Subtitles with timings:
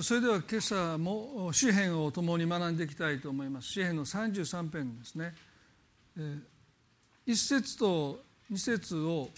[0.00, 3.66] それでは今朝も詩篇を共に学んでいきたいと思います。
[3.66, 5.34] 詩篇の33編ですね。
[7.26, 9.28] 一節と二節を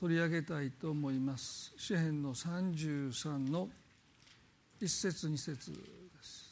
[0.00, 1.72] 取り上げたいと思います。
[1.76, 3.68] 詩篇の33の
[4.80, 5.78] 一節二節で
[6.20, 6.50] す。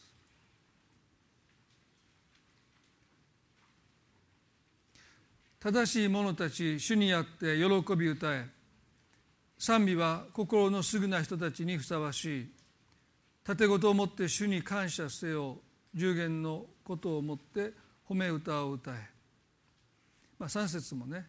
[5.59, 8.46] 正しい者たち主にあって喜び歌え。
[9.59, 12.59] 賛美は心のすぐな人たちにふさわしい。
[13.50, 15.58] 盾事をもって主に感謝せよ
[15.92, 17.72] 十言のことをもって
[18.08, 18.95] 褒め歌を歌え、
[20.38, 21.27] まあ、3節もね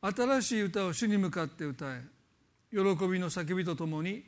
[0.00, 2.02] 新しい歌を主に向かって歌え。
[2.70, 4.24] 喜びの叫びとともに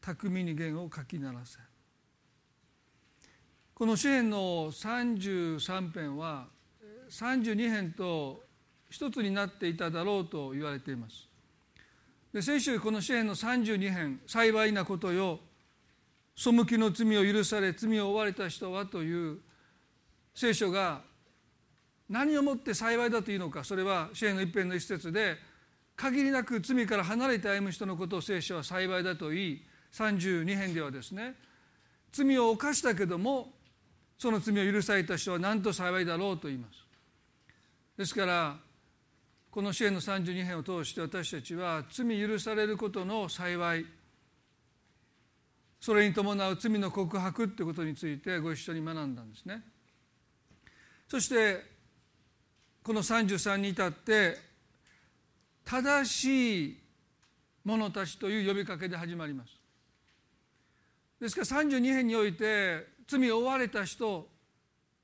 [0.00, 1.58] 巧みに弦を書き鳴らせ。
[3.74, 6.48] この詩篇の33編は
[7.10, 8.44] 32編と
[8.90, 11.28] 一つになっていただろうと言われています。
[12.32, 15.40] で先週この詩篇の32編「幸いなことよ。
[16.38, 19.40] 背きの罪を許され罪を負われた人は」という
[20.32, 21.02] 聖書が
[22.08, 25.36] 何をもって幸いだというのかそれは詩篇の一編の一節で
[25.96, 31.34] 限りなく罪から離れて歩む人のことを聖書は幸いだと言い32編ではですね
[32.12, 33.52] 罪を犯したけども
[34.16, 36.84] その罪を許された人は何と幸いだろうと言います。
[37.96, 38.56] ですから
[39.50, 43.84] この支援の32編を通して私たちは罪許されることの幸い
[45.80, 49.62] それに伴う罪の告白ということについてご一緒に学んだんですね。
[51.08, 51.64] そして
[52.82, 54.36] この33に至って
[55.64, 56.80] 正しい
[57.64, 59.52] 者たちという呼びかけで始まります。
[61.20, 64.28] ですから32編において罪を負われた人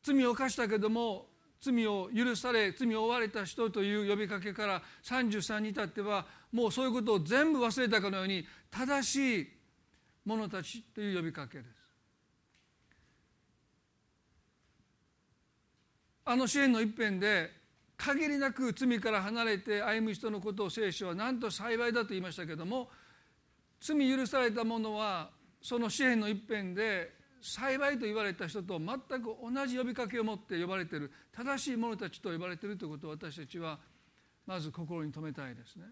[0.03, 1.27] 罪を犯したけども
[1.61, 9.49] 罪を許され罪を負われた人という呼びかけから33に至ってはもうそういうことを全部忘れたかのように正しい
[10.25, 11.85] 者たちという呼びかけです。
[16.27, 17.51] あの支援の一辺で
[17.97, 22.89] 限りなく罪から離れて歩む人のことを聖書は何と幸いだと言いましたけども
[23.81, 27.13] 罪許された者はその支援の一辺で
[27.43, 33.79] 幸いと言われた人と全く同じ呼びかけを持って呼ばれている正しい者たちと呼ばれているということを私たちは
[34.47, 35.85] まず心に留めたいですね。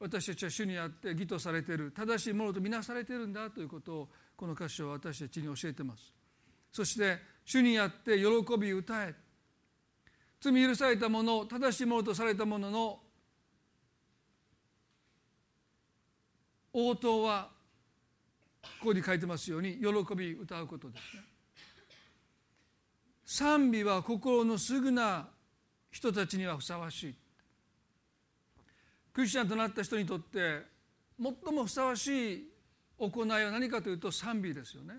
[0.00, 1.90] 私たちは主にあって義とされている。
[1.90, 6.12] 正しいものとみなされているんだということをこの箇所は私たちに教えてます。
[6.70, 9.14] そして主にあって喜び歌え。
[10.40, 13.00] 罪許されたもの正しいものとされたものの
[16.72, 17.50] 応答は
[18.80, 21.22] ここに書いてますように喜び歌うことですね。
[23.24, 25.28] 賛美は心のすぐな
[25.90, 27.14] 人たちにはふさわしい。
[29.18, 30.62] クリスチャンとなった人にとって
[31.20, 32.48] 最もふさわしい
[32.96, 34.94] 行いは何かというと賛美ですよね。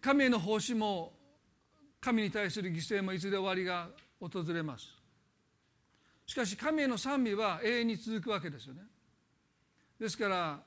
[0.00, 1.12] 神への奉仕も
[2.00, 3.88] 神に対する犠牲もいずれ終わりが
[4.20, 4.86] 訪れます。
[6.24, 8.82] しかし神への賛美は永遠に続くわけですよね。
[9.98, 10.60] ですから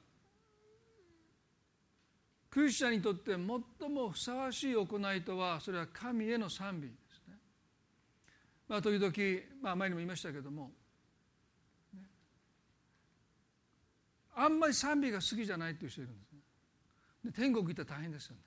[2.49, 4.83] クリスチャンにとって最もふさわしい行
[5.15, 7.37] いとはそれは神への賛美ですね。
[8.67, 9.13] まあ、時々、
[9.61, 10.71] まあ、前にも言いましたけども、
[14.35, 16.39] あんまり賛美が好きじゃないっていう人いるんですね。
[17.25, 18.41] で天国行ったら大変ですよね。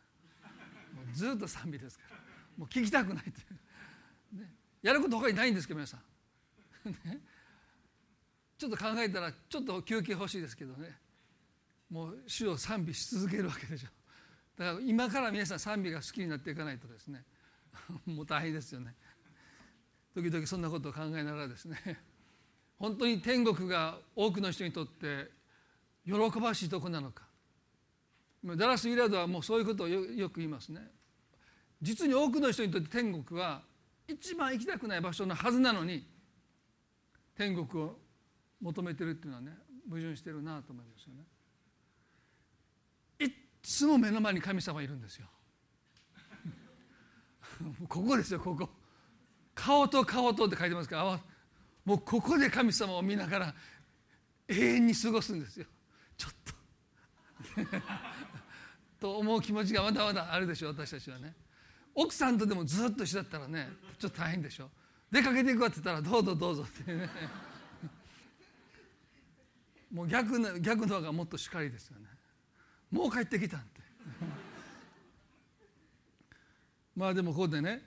[0.95, 2.17] もうずっと賛美ですから。
[2.57, 3.45] もう聞きたくないってい
[4.37, 6.01] う、ね、やること他にないんですけど皆さん。
[6.91, 7.21] ね、
[8.59, 10.97] ちょっと考えたらちょっと休憩欲しいですけどね。
[11.91, 13.89] もう主を賛美し続けるわけでしょ。
[14.59, 17.25] だから今から皆さん賛美が好きになっていかないとですね。
[18.05, 18.95] もう大変ですよね。
[20.15, 22.01] 時々そんなことを考えながらですね。
[22.79, 25.31] 本当に天国が多くの人にとって
[26.09, 27.25] 喜ばしいとこなのか。
[28.57, 30.81] ダラス・ウィラードはもうそういうことをよく言いますね。
[31.83, 33.63] 実に多くの人にとって天国は
[34.07, 36.07] 一番行きたくない場所のはずなのに
[37.37, 37.99] 天国を
[38.61, 39.53] 求めてるっていうのはね
[39.89, 41.25] 矛盾してるなと思いますよね。
[43.21, 45.27] いつも目の前に神様いるんですよ。
[47.87, 48.71] ここですよここ。
[49.55, 51.21] 顔と顔とって書いてますから
[51.85, 53.55] もうここで神様を見ながら
[54.47, 55.67] 永遠に過ごすんですよ。
[56.19, 56.53] ちょっと。
[59.01, 61.35] と思う気持ちがまだまだあるでしょ私たちはね。
[61.95, 64.71] 奥さんとでもずっと一緒だったらねちょっと大変でしょ
[65.11, 67.09] 出かけていくわって言ったらどうぞどうぞってね。
[69.91, 72.07] もう逆の逆の方がもっとしかりですよね。
[72.91, 73.81] もう帰ってきたんて。
[76.95, 77.85] まあでもここでね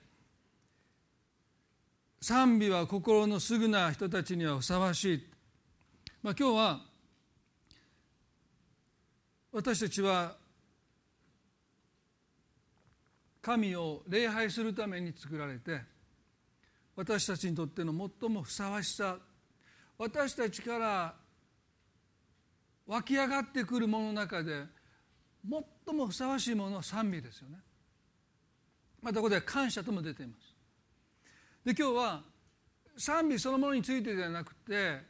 [2.20, 5.26] 賛美は心のすぐな人たちにはふさわしい、
[6.22, 6.86] まあ、今日は
[9.52, 10.34] 私たちは
[13.42, 15.80] 神を礼拝するために作られて
[16.96, 19.18] 私たちにとっての最もふさわしさ
[19.98, 21.14] 私たちから
[22.86, 24.64] 湧き上がってくるものの中で
[25.86, 27.58] 最もふさわしいものは賛美ですよね。
[29.00, 30.54] またここで感謝とも出ています。
[31.64, 32.22] で今日は
[32.96, 35.00] 賛美そのものについてではなくて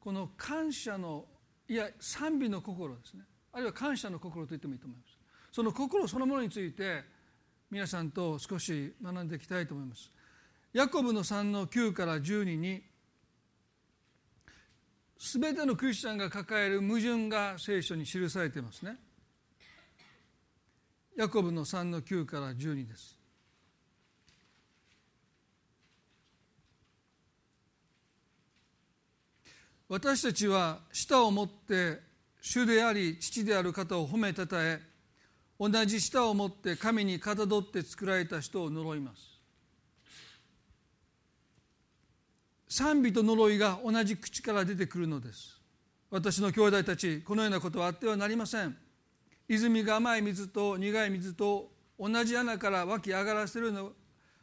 [0.00, 1.24] この感謝の
[1.68, 3.24] いや賛美の心ですね。
[3.52, 5.18] あるいは感謝の心と言ってもいいと思います。
[5.52, 7.04] その心そのものについて
[7.70, 10.10] 皆さんと少し学んでいきたいと思います。
[10.72, 12.82] ヤコブの3の9から12に
[15.18, 18.96] 全てのクリスチャンが抱える矛盾が聖書に記されていますね。
[21.16, 23.18] ヤコブの3の9から12です。
[29.88, 32.00] 私たちは舌を持って
[32.44, 34.80] 主であり父である方を褒めたたえ
[35.60, 39.22] 同じ舌を持って神にかたどって作られた人を呪います。
[42.68, 45.60] 賛美と呪いが同じ口から出てくるのです。
[46.10, 48.76] 私の兄弟たちこのようなことはあってはなりません。
[49.48, 53.92] 泉が甘い水と苦い水と同じ穴から湧き上がらせるの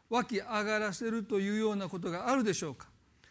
[0.10, 2.88] 湧き上がらせるというようなことがあるでしょうか。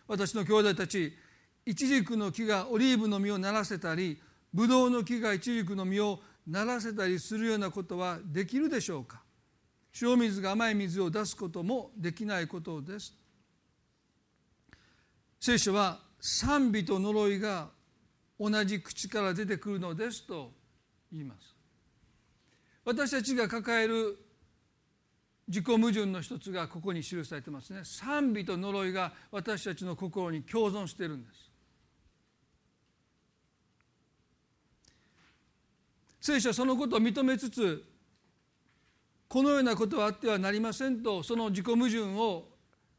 [0.06, 1.16] 私の兄弟たち
[1.64, 4.20] イチジクの木がオリーブの実をならせたり
[4.52, 9.22] ブドウの木がイチジクの実をならせたりするようなことはできるでしょうか？
[10.00, 13.14] 塩水が甘い水を出すこともできないことです。
[15.40, 17.68] 聖書は賛美と呪いが
[18.40, 20.52] 同じ口から出てくるのですと
[21.12, 21.54] 言います。
[22.84, 24.18] 私たちが抱える
[25.46, 27.80] 自己矛盾の一つがここに記されてますね。
[27.84, 31.47] 賛美と呪いが私たちの心に共存しているんです。
[36.20, 37.84] 聖書はそのことを認めつつ
[39.28, 42.48] このようなことはあってはなりませんとその自己矛盾を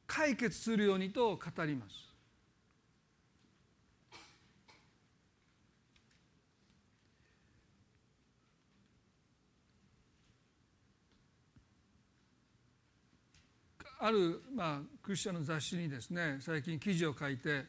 [0.06, 2.10] 解決するようにと語ります。
[14.01, 17.66] ある、まあ、クリスチャンの雑誌にですね最近記事を書いて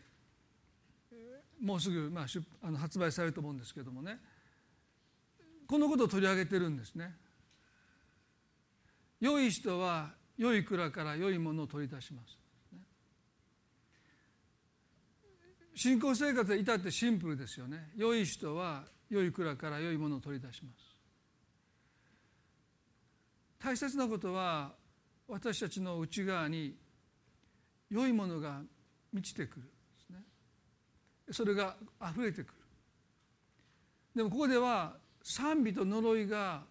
[1.60, 4.18] もうすぐ、まあ、出あの発売されると思うんですけどもね。
[5.70, 7.14] このことを取り上げてるんですね。
[9.20, 12.36] 良い人は良い蔵から良いものを取り出します。
[15.76, 17.92] 信仰生活で至ってシンプルですよね。
[17.96, 20.90] 良い人は良い蔵から良いものを取り出します。
[23.60, 24.72] 大切なことは
[25.28, 26.74] 私たちの内側に
[27.90, 28.60] 良いものが
[29.12, 29.70] 満ちてくるで
[30.04, 30.18] すね
[31.30, 31.76] それが
[32.10, 32.54] 溢れてくる
[34.16, 36.62] でもここでは賛美と呪いが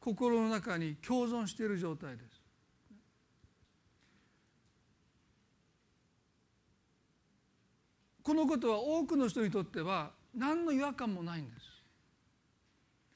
[0.00, 2.40] 心の中に共存している状態です。
[8.22, 11.66] このことは多くの人にとっては何の違和感もないんです。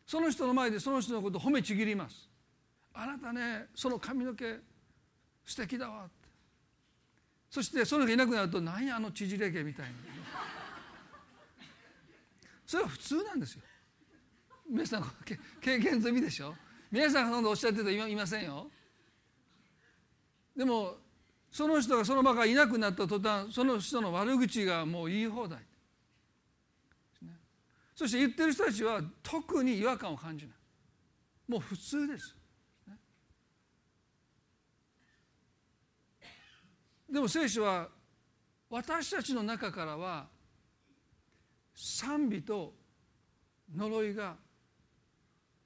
[0.06, 2.28] その人の前でその人のことを褒めちぎります。
[2.92, 4.58] あなたねその髪の毛
[5.44, 6.04] 素敵だわ。
[6.04, 6.28] って
[7.50, 9.92] そしてその人がいなくなると何やあの縮れ毛みたいな
[12.66, 13.62] それは普通なんですよ。
[14.70, 15.04] 皆さん
[15.60, 16.54] 経験済みでしょ？
[16.90, 18.70] 皆さんがそんなおっしゃってたらいませんよ。
[20.56, 20.96] でも
[21.50, 25.60] その人がその場からいなくなった途端その人の悪口がもう言い放題、
[27.94, 30.54] そして言ってる人たちは特に違和感を感じない。
[31.46, 32.34] もう普通です。
[37.10, 37.88] でも聖書は
[38.70, 40.26] 私たちの中からは
[41.76, 42.74] 賛美と
[43.76, 44.36] 呪いが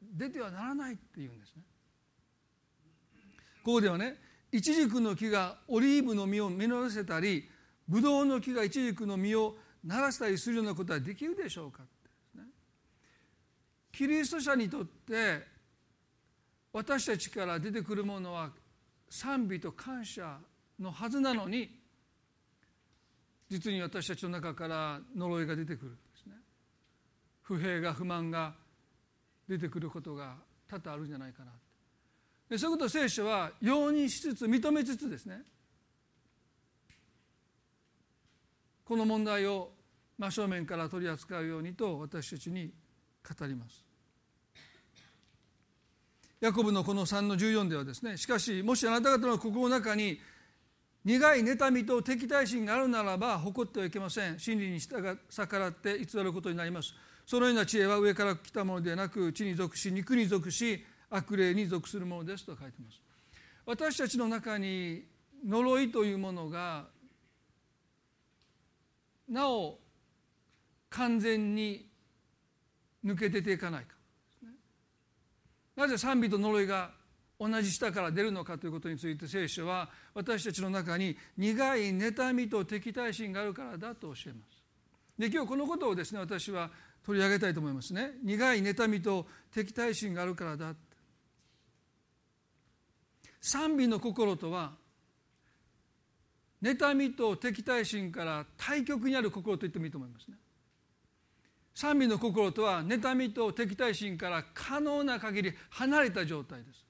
[0.03, 1.63] 出てはならないっていうんですね。
[3.65, 4.17] ここではね
[4.51, 7.49] イチジクの木がオリーブの実を実らせたり
[7.87, 11.83] ブドウの木がイチジクの実をならせたりするようなことはできるでしょうか
[12.35, 12.45] ね、
[13.93, 15.45] キリスト者にとって
[16.73, 18.51] 私たちから出てくるものは
[19.11, 20.39] 賛美と感謝
[20.79, 21.71] のはずなのに
[23.51, 26.35] 実に私たちの中から呪いが出てくるんですね
[27.43, 28.55] 不平が不満が
[29.49, 30.37] 出てくることが
[30.69, 31.53] 多々あるんじゃないかな
[32.49, 35.43] でそういうことを聖書は容認しつつ認めつつですね
[38.85, 39.71] この問題を
[40.19, 42.73] 真正面から取り扱うようにと私たちに
[43.39, 43.85] 語ります。
[46.41, 50.19] ヤコブのこの3の14ではですねしかしもしあなた方の心の中に
[51.05, 54.39] 苦い妬みと敵対心があるならば誇ってはいけません。
[54.39, 56.95] 真理に逆らって偽ることになります。
[57.29, 63.03] そのような知恵は上から来たものではなく地に属し肉に属し悪霊に属するものですと書いてます
[63.67, 65.05] 私たちの中に
[65.47, 66.87] 呪いというものが
[69.29, 69.79] なお
[70.89, 71.87] 完全に
[73.05, 73.89] 抜け出ていかないか
[75.77, 76.93] なぜ賛美と呪いが
[77.39, 84.59] 同じ舌から出るのかということについて聖書は私たちの中に苦い妬みと敵対心があるからだと教えます。
[85.19, 86.71] で今日このことをですね私は
[87.09, 88.11] 取り上げたいと思いますね。
[88.23, 90.75] 苦い妬みと敵対心があるからだ。
[93.41, 94.73] 賛美の心とは
[96.63, 100.37] 妬みと敵対心から対極にある心と言ってもいいと思いますね。
[101.75, 106.85] 賛美の心とは妬みと敵対心から可能な限り離れた状態です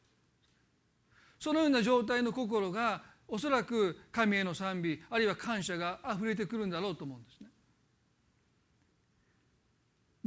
[1.38, 7.47] そのような状態の心がおそらく神への賛美あるいは感謝があふれてくるんだろうと思うんですね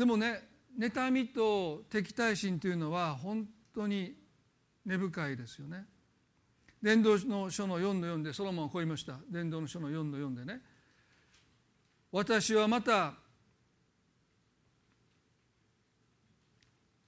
[0.02, 0.42] でもね
[0.80, 4.16] 妬みと敵対心というのは本当に
[4.84, 5.86] 根深いですよね。
[6.82, 9.18] 伝道の書の4の4でソロモンはこう言いました。
[9.30, 10.60] 伝道の書の4の4でね。
[12.12, 13.14] 私はまた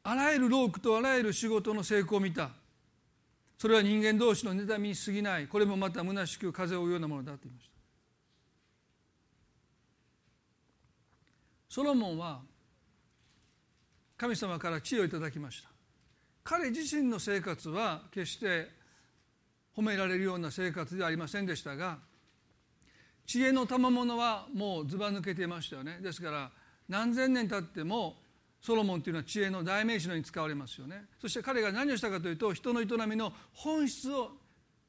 [0.04, 2.52] あらゆる労苦とあらゆる仕事の成功を見た。
[3.58, 5.48] それは人間同士の妬みに過ぎない。
[5.48, 7.74] これもまた虚しく風を追うようなものだと言いました。
[11.70, 12.53] ソロモンは
[14.24, 15.68] 神様から知恵をいただきました。
[16.46, 18.70] 彼自身の生活は決して
[19.76, 21.98] 褒められるような生活ではありませんでしたが
[23.26, 26.00] 知恵の賜物はもうずば抜けていましたよね。
[26.02, 26.52] ですから
[26.88, 28.16] 何千年経っても
[28.62, 31.04] ソロモンというのは知恵の代名詞のように使われますよね。
[31.20, 34.32] そして彼が何をしたかというと人の営みの本質を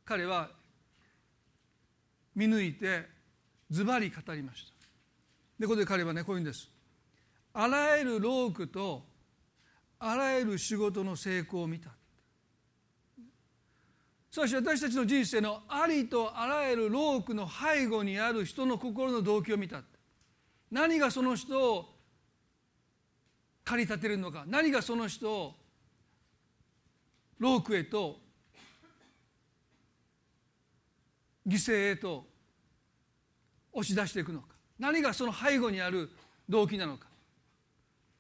[0.05, 0.49] 彼は
[2.37, 3.03] 見抜いて
[3.69, 4.73] ズバリ語りました。
[5.59, 6.71] でここで彼はねこういうんです。
[7.53, 9.13] あらゆる労苦と
[10.07, 11.89] あらゆる仕事の成功を見た。
[14.31, 19.81] そして私たちの人生のありとあらゆる労苦の背後にある人の心の動機を見た。
[20.71, 21.95] 何がその人を
[23.65, 24.45] 駆り立てるのか。
[24.47, 25.55] 何がその人を
[27.39, 28.21] ロークへと
[31.47, 32.27] 犠牲へと
[33.73, 34.49] 押し出していくのか。
[34.79, 36.11] 何がその背後にある
[36.47, 37.07] 動機なのか。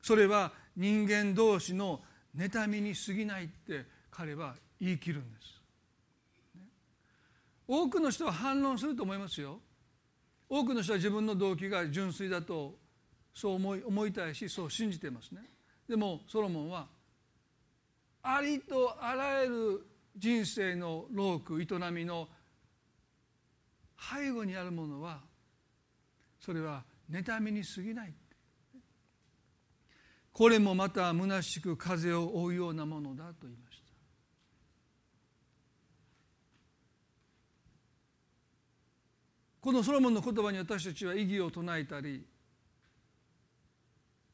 [0.00, 2.00] それは人間同士の
[2.36, 5.54] 妬みに過ぎないって彼は言い切るんです。
[7.66, 9.60] 多くの人は反論すると思いますよ。
[10.48, 12.74] 多くの人は自分の動機が純粋だと
[13.34, 15.42] そう思い思いたいしそう信じていますね
[15.88, 16.86] でもソロモンは
[18.22, 22.28] ありとあらゆる人生の労苦営みの
[23.98, 25.18] 背後にあるものは
[26.40, 28.14] それは妬みに過ぎない
[30.34, 33.84] これもまた虚しく風を追うようなものだと言いました
[39.60, 42.26] このソロモンの言葉に私たちは異議を唱えたり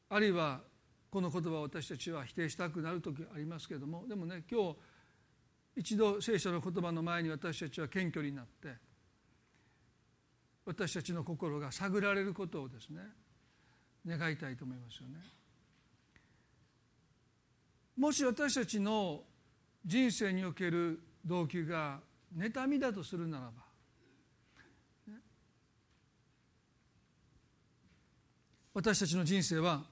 [0.09, 0.61] あるいは
[1.11, 4.77] この言葉を私たちは否定したくなる時ありますけれどもでもね今日
[5.75, 8.73] 一度聖書の言葉の前に私たちは謙虚になって
[10.65, 13.01] 私たちの心が探られることをですね
[14.07, 15.40] 願いたいと思いますよね。
[17.97, 19.23] もし私たちの
[19.85, 21.99] 人生における動機が
[22.35, 23.71] 妬みだとするならば
[28.73, 29.83] 私たちの人生は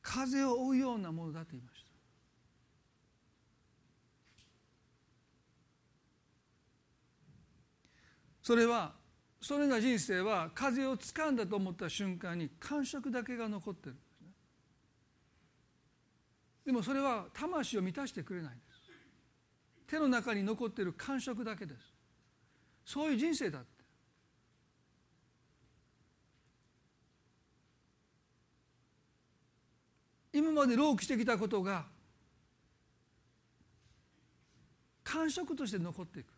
[0.00, 1.90] 風を追うようなものだと言いました。
[8.42, 8.92] それは
[9.40, 13.96] そのような人生は風をつかんだと思った瞬間に感触だけが残ってる。
[16.64, 18.74] でもそれは魂を満たしてくれないんです。
[19.86, 21.80] 手の中に残っている感触だけです。
[22.86, 23.68] そういう人生だって。
[30.32, 31.86] 今まで浪苦してきたことが
[35.04, 36.32] 感触として残っていく。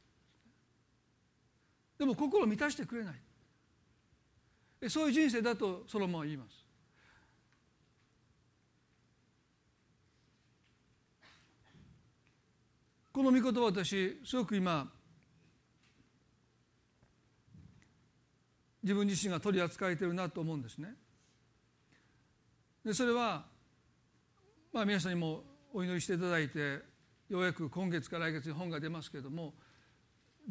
[1.98, 4.90] でも心を満たしてくれない。
[4.90, 6.65] そういう人生だとソロモンは言います。
[13.16, 14.86] この御言葉私すごく今
[18.82, 20.92] 自分自身が取り扱えてるなと思うんですね。
[22.84, 23.46] でそれは
[24.70, 26.58] まあ、皆さんにもお祈りしていただいて
[27.30, 29.54] ようやく今月から来月に本が出ますけれども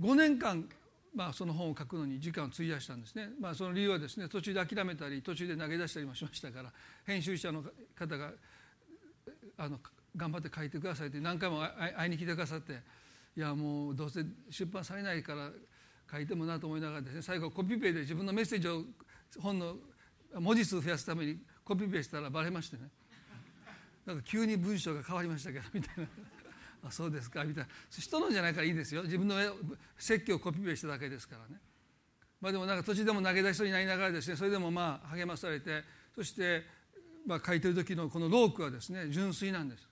[0.01, 0.67] 5年間
[1.13, 6.73] まあ、その本を書くのに時間を費やしたんですね、まあ、その理由はですね途中で諦めたり途中で投げ出したりもしましたから
[7.05, 7.63] 編集者の
[7.95, 8.31] 方が
[9.55, 9.79] あの
[10.15, 11.61] 頑張って書いてくださいって何回も
[11.97, 12.79] 会いに来てくださって
[13.35, 15.49] いやもうどうせ出版されないから
[16.11, 18.83] 書いてもなと思いながらですね最後コピペで自分のメッセージを
[19.39, 19.75] 本の
[20.39, 22.83] 文字数増やすためにコピペしたらバレましてね。
[24.05, 26.07] なんか急に文章が変わりましたけどみたいな。
[26.87, 27.69] あそうですかみたいな。
[27.89, 29.03] 人のじゃないからいいですよ。
[29.03, 29.35] 自分の
[29.97, 31.59] 説教をコピペしただけですからね。
[32.41, 36.63] まあでもなんか途中でも投げ出しそうになりながらですねそれでもまあ励まされてそして
[37.25, 39.84] まあ書いてる時のこのロークはですね純粋なんです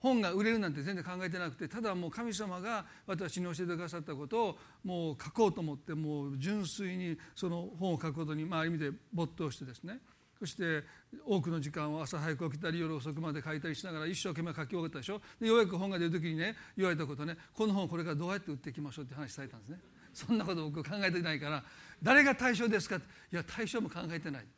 [0.00, 9.98] 本が売れるなんて全然考えてなくてただもう神様が私に教えてくださったことをもう書こうと思ってもう純粋にその本を書くことにまあある意味で没頭してですね。
[10.38, 10.84] そして
[11.24, 15.20] 多くの時間を朝早く起きたり夜遅くまで書いたりしながら一生懸命書き終わったでしょ。
[15.40, 19.78] でようやく本が出る時にね言われたことねこの本をこれからどうやって売っていきましょうって話されたんですね。
[20.12, 21.64] そんなこと僕は考えてないから
[22.02, 24.42] 誰が対象ですかっていや対象も考えてない。
[24.42, 24.48] で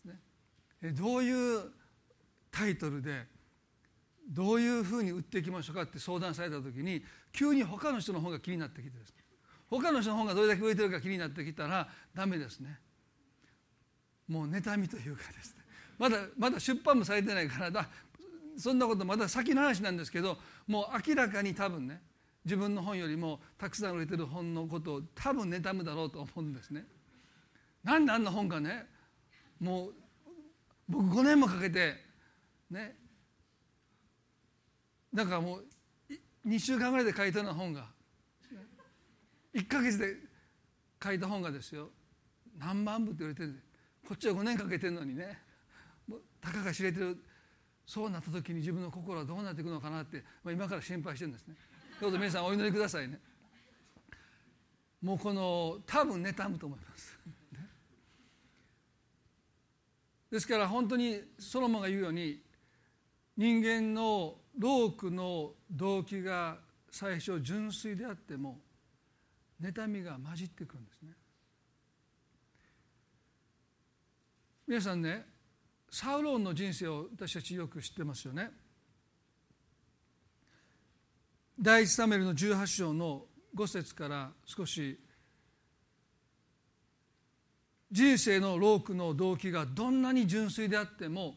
[0.00, 0.92] すね。
[0.92, 1.62] どういう
[2.50, 3.26] タイトルで
[4.28, 7.02] どういうふうに売っていきましょうかって相談された時に
[7.32, 9.12] 急に他の人の本が気になってきてです
[9.78, 12.78] 他の人の本がどれだけ売れてるか気になってきたらダメですね。
[14.28, 15.62] もう妬みというかですね。
[15.98, 17.88] まだまだ出版もされてないからだ。
[18.58, 20.36] そんなことまだ先の話なんですけど
[20.66, 22.02] もう明らかに多分ね
[22.44, 26.84] 自分の本よりもたくさん売れてる本のことを多分妬むだろうと思うんですね。
[27.82, 28.84] なんであんな本がね
[29.58, 29.94] もう
[30.86, 31.94] 僕5年もかけて
[32.70, 32.94] ね
[35.14, 35.64] だからもう
[36.46, 37.86] 2週間ぐらいで書いたような本が。
[39.54, 40.16] 1か月で
[41.02, 41.90] 書いた本がですよ。
[42.58, 43.54] 何万部って言われてるん。
[43.54, 43.60] で
[44.08, 45.38] こっちは5年かけてるのにね。
[46.40, 47.22] たかが知れてる
[47.86, 51.54] そうなった時に自分の心はどうなっていくのかなって、まあ、今から心配してるんですね。
[52.00, 53.20] どうぞ皆さんお祈りくださいね。
[55.00, 57.18] もうこの多分妬むと思います。
[60.30, 62.42] ですから本当にソロモンが言うように
[63.36, 66.58] 人間のロークの動機が
[66.90, 68.58] 最初純粋であっても
[69.60, 71.12] 妬みが混じってくるんですね。
[74.66, 75.26] 皆さんね
[75.90, 78.50] サウロンの人生を私たちよく知ってますよね。
[81.60, 84.98] 第一サメルの18章の5節から少し
[87.90, 91.36] 人生のロークの動機がどんなに純粋であっても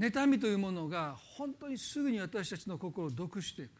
[0.00, 3.70] 妬みというものが本当にすぐに私たちの心を毒していく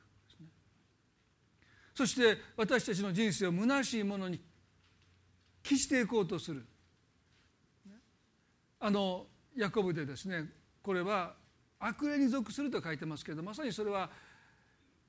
[1.95, 4.39] そして私たちの人生を虚しいものに
[5.63, 6.67] 帰していこうとする
[8.79, 10.45] あのヤコブでですね
[10.83, 11.33] これは
[11.79, 14.11] 悪霊に属すると書いてますけどまさにそれは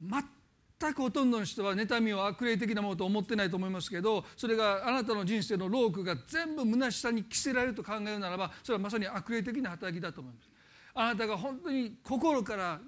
[0.01, 10.50] 全くほとんどの人は妬みを悪霊的なものと思ってないと思いますけどそれがあなたの人生のロークが全部虚しさに着せられると考えるならばそれはまさに悪霊的な働きだと思います。
[10.93, 12.79] あなたが本当に心から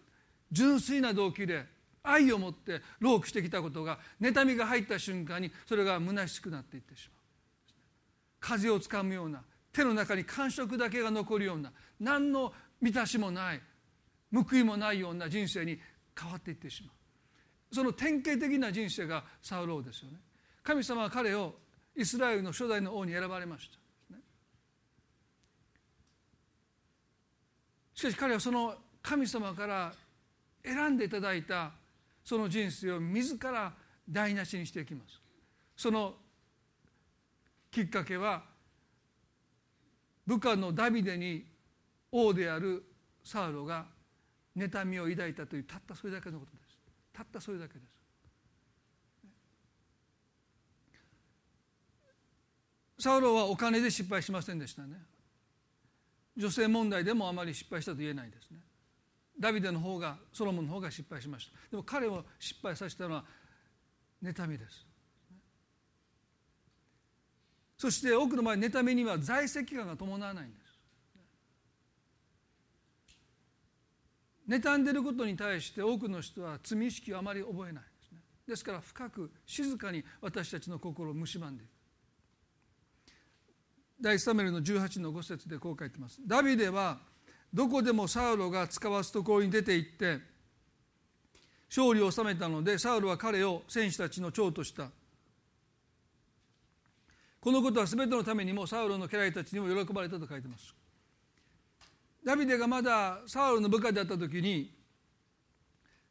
[0.51, 1.65] 純粋な動機で
[2.03, 7.13] 愛を持ってロークしてきたことが妬みが入った瞬間にそれが虚しくなっていってしまう。
[8.39, 13.61] 風をつかむような手の中に感触だけが残るような何の満たしもない
[14.33, 15.79] 報いもないような人生に
[16.19, 17.75] 変わっていってしまう。
[17.75, 20.17] その典型的な人生がサウローですよね。
[20.61, 21.55] 神様は彼を
[21.95, 23.82] イスラエルの初代の王に選ばれました。
[27.93, 29.93] しかし彼はその神様から
[30.63, 31.71] 選んでいただいた
[32.23, 33.73] その人生を自ら
[34.09, 35.19] 台無しにしていきます。
[35.75, 36.15] その
[37.71, 38.43] きっかけは
[40.25, 41.45] 部下のダビデに
[42.11, 42.83] 王である
[43.23, 43.85] サウロが
[44.55, 46.77] 妬みを抱いたというたったそれだけのことです。
[47.11, 48.03] たったそれだけです。
[52.99, 55.12] サウロはお金で失敗しませんでしたね。
[56.35, 58.59] 女性問題でもあまり失敗したと言えないですね。
[59.39, 61.51] ダビデの方がソロモンの方が失敗しました。
[61.71, 63.25] でも彼を失敗させたのは
[64.23, 64.85] 妬みです。
[67.77, 70.63] そして多くの場合妬みには在籍感が伴わないんです。
[74.47, 78.19] 妬んでいることに対して多くの人は罪意識をあまり覚えないですね。
[78.47, 81.72] ですから深く静かに私たちの心を蝕んでいく。
[83.99, 86.19] 第サメルの18の5節でこう書いてます。
[86.25, 86.99] ダビデは
[87.53, 90.19] どこでもサウロが使わすところに出て行って
[91.69, 94.89] 勝利を収めたのでサウルは彼を戦士たちの長とした。
[97.39, 100.73] このことは全てのためにもサウロの家来たちにも喜ばれたと書いてます。
[102.25, 104.73] ダビデがまだサウルの部下であった時に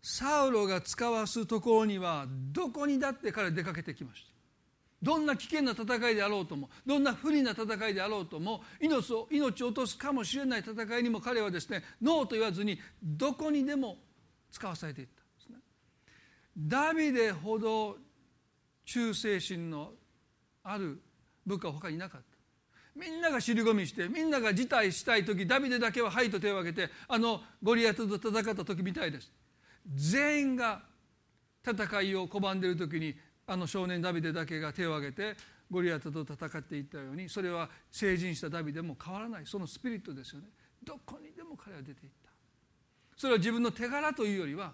[0.03, 4.32] サウロが使わすところにはどこにだって彼出かけてきました。
[5.03, 13.99] どんな危険な戦いであろうともどんな不利な戦いであろうとも命を命を落とすかもしれない戦いにも彼はですねノーと言わずにどこにでも
[14.51, 15.59] 使わされていったんですね。
[16.57, 17.97] ダビデほど
[18.85, 19.93] 忠誠心の
[20.62, 21.03] ある
[21.45, 22.27] 部下は他にいなかった。
[22.95, 29.33] みんなが尻込みしてみんなが辞退したい時ダビデだけは「はい」と手を挙げてあのゴリアテと戦った時みたいです。
[29.95, 30.83] 全員が
[31.65, 35.37] 戦いを拒んでいる時にあの少年ダビデだけが手を挙げて
[35.70, 39.46] ゴリアテと戦っていったようにそれは成人したダビデも変わらない。
[39.46, 40.48] そのスピリットですよね。
[40.85, 42.31] どこにでも彼は出ていった。
[43.16, 44.72] それは自分の手柄というよりは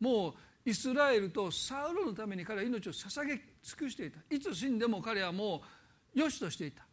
[0.00, 4.18] もうイスラエルとサウロのために彼は命を捧げ尽くしていた。
[4.30, 5.62] いつ死んでも彼はも
[6.14, 6.84] うよしとしていた。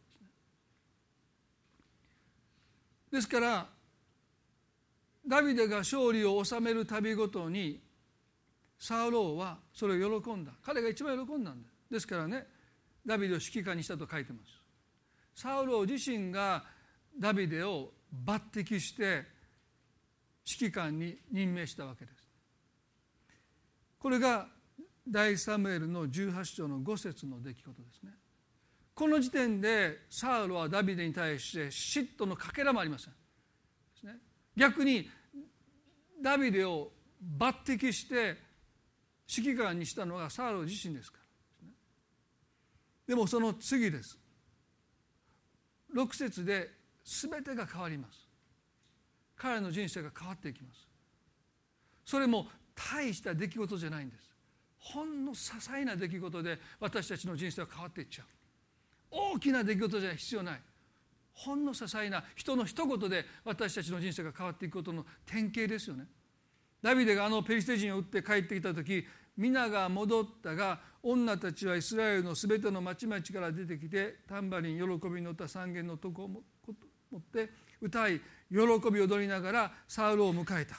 [3.12, 3.68] ですから
[5.28, 7.80] ダビデが勝利を収める度ごとに
[8.80, 10.54] サウローはそれを喜んだ。
[10.64, 11.70] 彼が一番喜んだんだ。
[11.92, 12.48] ですからね
[13.06, 14.52] ダビデを指揮官にしたと書いてます。
[15.36, 16.64] サウロー自身が
[17.20, 17.92] ダビデを
[18.26, 19.26] 抜擢して
[20.46, 22.28] 指揮官に任命したわけです。
[24.00, 24.48] これが
[25.08, 28.12] 第サムエルの18章の5節の出来事ですね。
[28.94, 33.14] この時点でサウロはダビデに対して嫉妬のかけらもありません。
[34.56, 35.10] 逆に
[36.22, 36.92] ダビデを
[37.38, 38.49] 抜擢して
[39.30, 41.24] 指揮官にしたのはサウロ自身ですから。
[43.08, 44.18] でもその次です。
[45.96, 46.70] 6節で
[47.04, 48.28] 全てが変わります。
[49.36, 50.88] 彼の人生が変わっていきます。
[52.06, 54.30] それも大した出来事じゃないんです。
[54.80, 58.28] ほんの些細な出来事で私たちの人生は変わっていっちゃう。
[59.12, 60.62] 大きな出来事じゃ必要ない。
[61.34, 66.06] ほんの些細な人の一言で私たちの人生が変わっていくことの典型ですよね。
[66.82, 69.06] ダビデがあのペリシテ人を撃って帰ってきた時
[69.40, 76.40] 皆が戻ったが女たちはイスラエルのすべての町々から出てきてタンバリン喜びの歌三弦の床を持
[77.18, 77.50] って
[77.82, 78.20] 歌い
[78.52, 78.58] 喜
[78.92, 80.76] び踊りながらサウルを迎えた。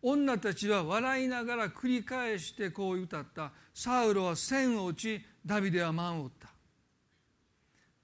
[0.00, 3.50] 女たちは笑いながら繰り返してこう歌った。
[3.74, 6.48] サウルは千を打ちダビデは万を打った。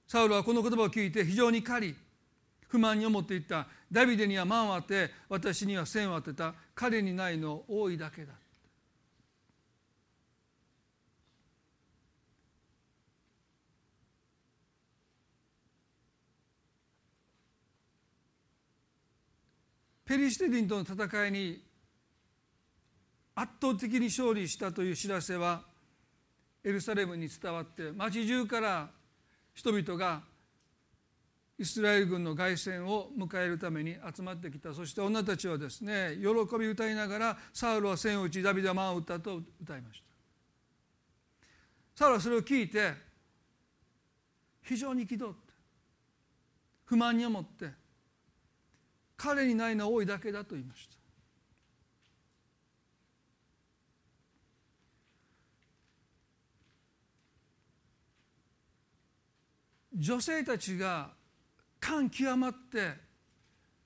[0.09, 1.95] サウルはこの言葉を聞いて非常に怒り
[2.67, 3.69] 不満に思っていった。
[3.93, 6.55] ダビデには万を当て私には千を当てた。
[6.75, 8.33] 彼にないの多いだけだ。
[20.09, 21.61] ペリシテ人との戦いに
[23.35, 25.61] 圧倒的に勝利したという知らせは
[26.65, 28.89] エルサレムに伝わって町中から
[29.53, 30.23] 人々が
[31.59, 34.73] イスラエル軍の凱旋を迎えるために集まってきた。
[34.73, 40.07] そして女たちはですね喜び歌いながらサウルは千を打ちダビデは万を打ったと歌いました。
[41.97, 42.95] サウルはそれを聞いて
[44.63, 45.53] 非常に憤って
[46.87, 47.88] 不満に思って
[49.19, 50.97] 彼にないのは多いだけだと言いました。
[59.93, 61.11] 女性たちが
[61.81, 62.93] 感極まって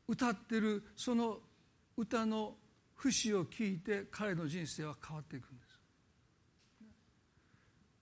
[0.07, 1.39] 歌ってるその
[1.97, 2.55] 歌の
[2.97, 5.79] 節を聞いて彼の人生は変わっていくんです。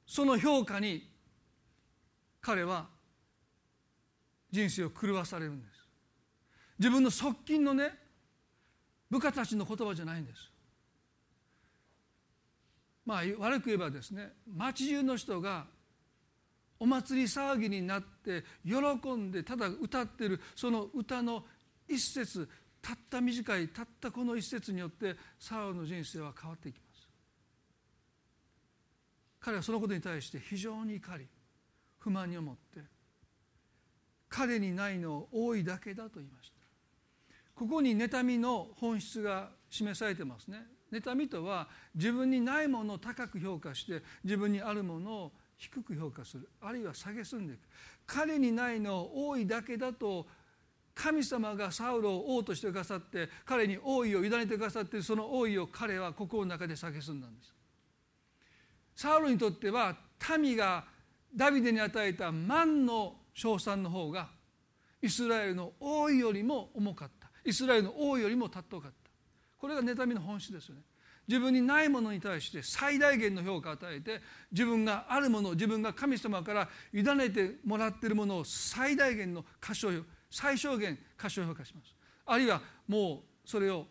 [0.07, 1.09] その評価に
[2.40, 2.88] 彼は
[4.51, 5.69] 人生を狂わされるんです。
[6.81, 7.93] 自分の側近のね
[9.11, 10.51] 部下たちの言葉じゃないんです。
[13.05, 15.66] まあ悪く言えばですね町中の人が
[16.79, 21.45] お祭り騒ぎになって喜んでただ歌ってるその歌の
[21.87, 22.49] 一節
[22.81, 27.09] たった短いたったこの一節によってサウの人生は変わっていきます。
[29.38, 31.27] 彼はそのことに対して非常に怒り
[31.99, 32.81] 不満に思って
[34.31, 36.60] 彼にないのを多いだけだと言いました。
[37.61, 40.64] ここに妬みの本質が示されてますね。
[40.90, 46.49] 妬みとは自分にないものを高く評価して自分にあるものを低く評価する。
[46.62, 47.61] あるいは蔑んでいく。
[48.07, 50.27] 彼にないのを多いだけだと
[50.94, 57.55] 神様がサウロを王としてくださって彼に王位を委ねてくださってるその王位を彼は心の中で蔑んだんです。
[58.96, 59.94] サウロにとっては
[60.38, 60.87] 民が
[61.37, 64.31] ダビデに与えた万の称賛の方が
[65.03, 67.19] イスラエルの王位よりも重かった。
[67.44, 69.11] イスラエルの王よりも尊かった。
[69.59, 70.83] これが妬みの本質ですよね。
[71.29, 80.00] 自分にないものに対して最大限の評価を与えて自分があるもの自分が神様から委ねてもらっているものを最大限の過小評
[80.31, 81.94] 最小限過小評価します。
[82.26, 83.87] あるいはもうそれを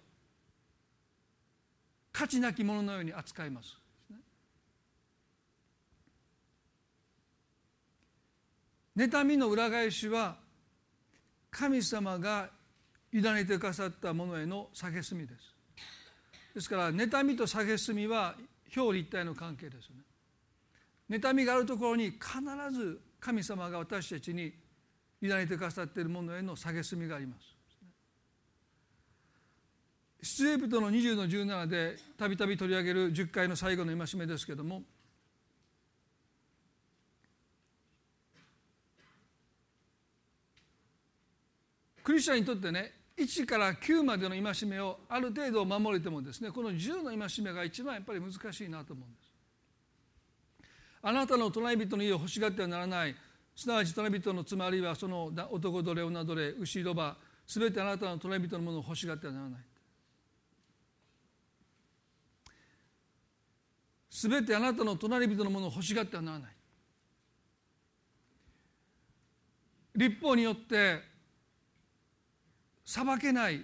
[2.11, 3.77] 価値なきもののように扱います。
[8.97, 10.35] 妬みの裏返しは
[11.49, 12.49] 神様が
[13.13, 15.55] 委ねてくださったものへの蔑みです。
[16.53, 18.35] ですから妬みと蔑みは
[18.75, 20.03] 表裏一体の関係ですよね。
[21.17, 22.19] 妬みがあるところに必
[22.71, 24.53] ず神様が私たちに
[25.21, 27.59] 委ねてくださっているものへの蔑みがあります。
[30.21, 34.83] 出エプトの20の17でたびたび取り上げる10回の最後の戒めですけれども
[42.03, 49.29] クリスチャンにとってね1から9までの戒めをある程度守れてもですねこの10の戒めが一番やっぱり難しいなと思うんです。
[51.01, 53.15] あなたの隣人の家を欲しがってはならない
[53.55, 59.59] すなわち隣人の妻あるいはその男奴隷女奴隷牛ロバすべてあなたの隣人のものを欲しがってはならない
[64.09, 66.51] すべてあなたの隣人のものを欲しがってはならない
[69.95, 71.01] 立法によって
[72.89, 73.63] 裁けない。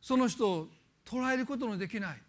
[0.00, 0.68] その人を
[1.04, 2.22] 捉えることのできない。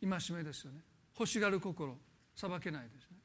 [0.00, 0.78] 戒めですよね。
[1.18, 1.98] 欲しがる心。
[2.36, 3.16] 裁けないですね。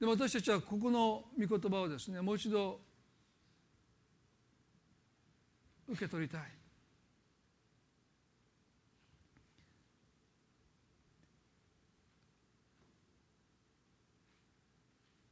[0.00, 2.80] でも私たちはここの御言葉をですねもう一度
[5.86, 6.57] 受け取りたい。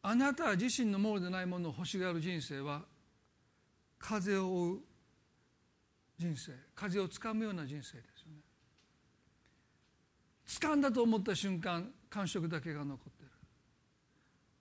[0.09, 2.85] あなた自身のものでないものを欲しがる人生は
[3.99, 4.79] 風を追う
[6.16, 8.38] 人生風をつかむような人生ですよね。
[10.47, 13.31] 掴んだと思った瞬間感触だけが残ってる。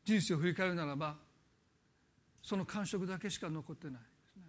[0.04, 1.16] 人生を振り返るならば
[2.42, 4.00] その感触だけしか残ってないで
[4.34, 4.44] すね。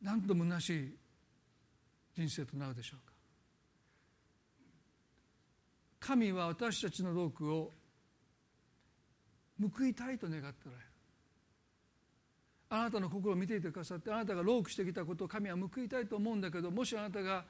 [0.00, 0.96] なんと虚しい
[2.16, 3.12] 人生となるでしょうか。
[6.00, 7.74] 神は私たちの労苦を
[9.60, 10.90] 報いたいと願っておられる
[12.70, 17.44] あなたの心を見ていてくださってあなたが労苦してきたことを神は報いたいと思うんだけどもしあなたが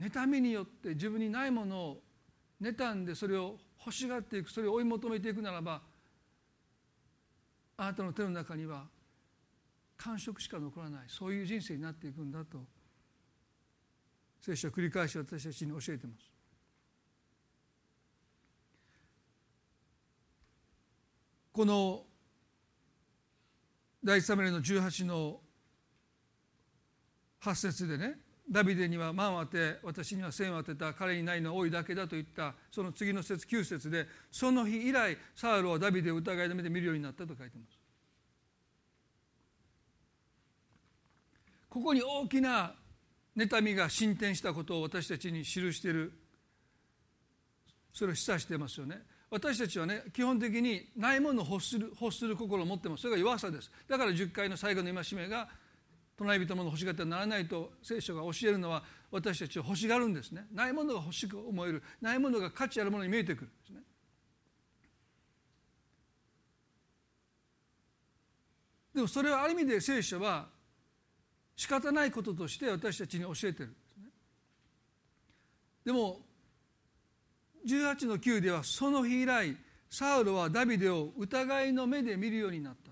[0.00, 2.02] 妬みによって自分にないものを
[2.60, 5.82] 妬んでそれを欲しがっていくそれを追い求めていくならば
[7.76, 8.84] あなたの手の中には
[9.96, 12.58] 感触しか残らないそういう人生になっていくんだと
[14.40, 16.41] 聖書は繰り返し私たちに教えてます。
[21.52, 22.02] この
[24.02, 25.40] 第一サムエルの18の
[27.42, 28.18] 8節でね
[28.50, 37.78] ダビデには万を当て私には千を当てた彼にないのは多いだけだと言ったその次の節9節でその日以来サウルはダビデを疑いの目で見るようになったと書いてます。
[41.68, 42.74] ここに大きな
[43.34, 46.12] 妬みが進展したことを私たちに記している
[47.94, 49.00] それを示唆してますよね。
[49.32, 53.00] 私たちはね基本的にないものを欲する欲する心を持ってます。
[53.00, 53.70] それが弱さです。
[53.88, 55.48] だから10回の最後の戒めが
[56.18, 60.46] 隣人のもの欲しがってはならないと聖書が教えるのは私たちは欲しがるんですね。
[60.52, 63.80] ないものが欲しく思えるないものが価値あるものに見えてくるんですね。
[68.94, 70.46] でもそれはある意味で聖書は
[71.56, 74.10] 仕方ないこととして私たちに教えてるんですね。
[75.86, 76.20] でも
[77.66, 79.56] 18の9ではその日以来
[79.88, 82.90] サウルはダビデを疑いの目で見るようになった。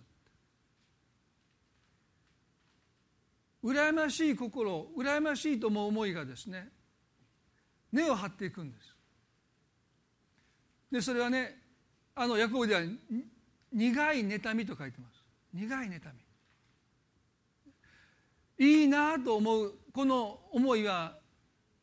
[3.63, 6.71] 羨ましい心羨ましいと思う思いがですね
[7.93, 8.97] 根を張っていくんです。
[10.91, 11.57] でそれはね
[12.15, 12.83] あのヤコブでは
[13.73, 15.25] 苦い妬みと書いてます。
[15.53, 16.01] 苦い妬
[18.59, 18.67] み。
[18.67, 21.17] いいなと思うこの思いは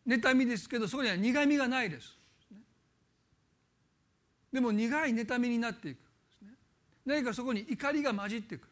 [0.07, 2.16] 妬みですけどそこには苦みがないです。
[4.51, 5.99] でも苦い妬みになっていく。
[7.05, 8.67] 何かそこに怒りが混じってくる。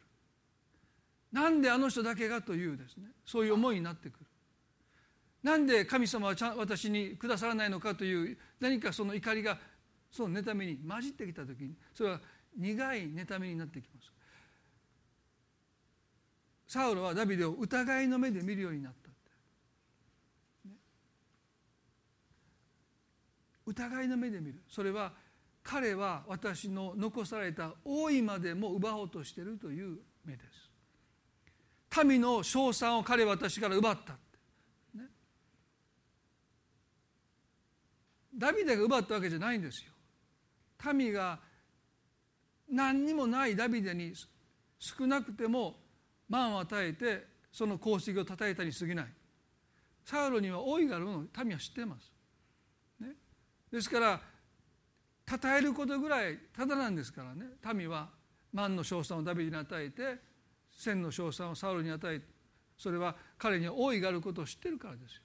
[1.32, 3.08] なんであの人だけがというですね。
[3.24, 4.26] そういう思いになってくる。
[5.42, 9.58] なんで神様はちゃん私にくださらないのかという何かその怒りが
[10.10, 12.20] その妬みに混じってきた時にそれは
[12.56, 14.12] 苦い妬みになってきます。
[16.66, 19.08] サウロはダビデを疑いの目で見るようになった、
[20.68, 20.74] ね、
[23.66, 24.62] 疑いの目で見る。
[24.68, 25.12] それは
[25.66, 30.44] 彼は私の残された王位までも奪おうとしているという目で
[31.90, 32.04] す。
[32.04, 34.12] 民の称賛を彼は私から奪った、
[34.94, 35.06] ね、
[38.36, 39.92] ダビデが奪ったわけじゃないんですよ。
[40.92, 41.40] 民が
[42.70, 44.12] 何にもないダビデに
[44.78, 45.74] 少なくても
[46.28, 49.06] 満を与えてその功績をたたえたに過ぎない。
[50.04, 52.12] サウロには大いがあるのを民は知っています、
[53.00, 53.08] ね、
[53.72, 54.20] ですから
[55.28, 57.46] 称えることぐらいただなんですからね。
[57.74, 58.08] 民は
[58.52, 60.18] 万の称賛をダビデに与えて
[60.70, 62.26] 千の称賛をサウロに与えて
[62.78, 65.22] それは彼には大いがあることを知ってるからですよ、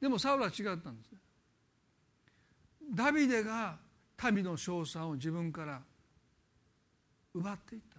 [0.00, 1.18] でもサウロは違ったんですね。
[2.94, 3.78] ダビデが
[4.30, 5.80] 民の称賛を自分から
[7.34, 7.96] 奪っていった。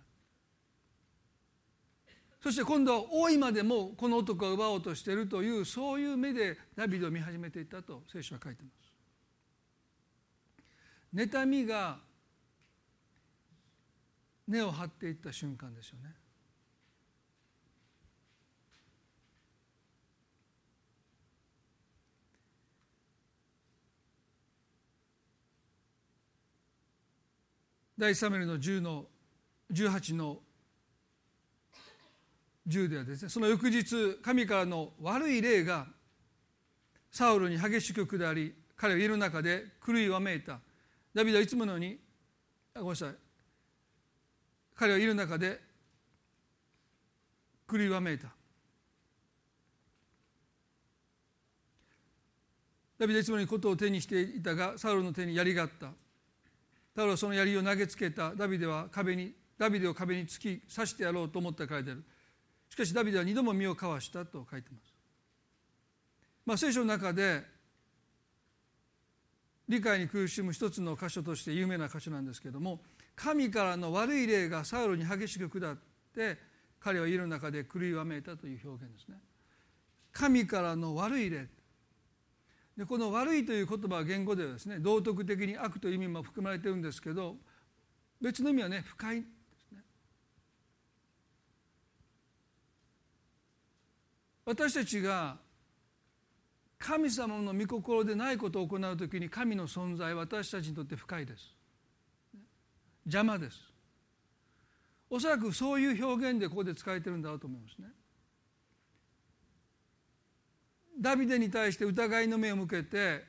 [2.42, 8.83] そして今度は大いまでもこの男を奪おうとしているというそういう目でダビデを見始めていったと聖書は書いてます。
[11.14, 12.00] 妬みが
[14.48, 16.10] 根を張っていった瞬間ですよね。
[27.98, 29.06] 第サメルの10の
[29.72, 30.40] 18の
[32.68, 35.88] 10ではですねその翌日神からの悪い霊が
[37.12, 40.60] サウルに激しく下り彼は家の中で狂いわめいた。
[41.14, 41.98] ダビデはいつものように
[42.76, 43.16] ごめんなさい。
[44.76, 45.60] 彼は家の中で
[47.70, 48.28] 狂いわめいた。
[52.98, 55.88] ダビデはいつもにことを手にしていたがサウルの手に槍があった。
[56.96, 58.34] サウルはその槍を投げつけた。
[58.36, 62.04] ダビデは壁にダビデを壁に突き刺してやろうと思った書いてある。
[62.70, 64.94] しかしダビデは二度も身をかわしたと書いてます。
[66.46, 67.53] まあ、聖書の中で
[69.68, 72.82] 理解に苦しむ一つの箇所として有名な箇所なんですけれども
[73.16, 75.78] 神からの悪い霊がサウロに激しく下っ
[76.16, 76.38] て
[76.80, 79.16] 彼は家の中で狂いわめいたという表現ですね。
[80.12, 81.48] 神からの悪い霊
[82.78, 87.36] でこの悪いという言葉は言語ではですね道徳的に悪という意味も含まれてるんですけど
[88.22, 89.24] 別の意味はね不快
[94.46, 95.38] 私たちが
[96.84, 101.56] 神様の御心でないことを行う時に神の存在私たちにとって深いです。
[103.06, 103.58] 邪魔です。
[105.10, 107.88] おそらくそういう表現でここで使えてるんだろうと思いますね。
[111.00, 113.24] ダビデに対して疑いの目を向けて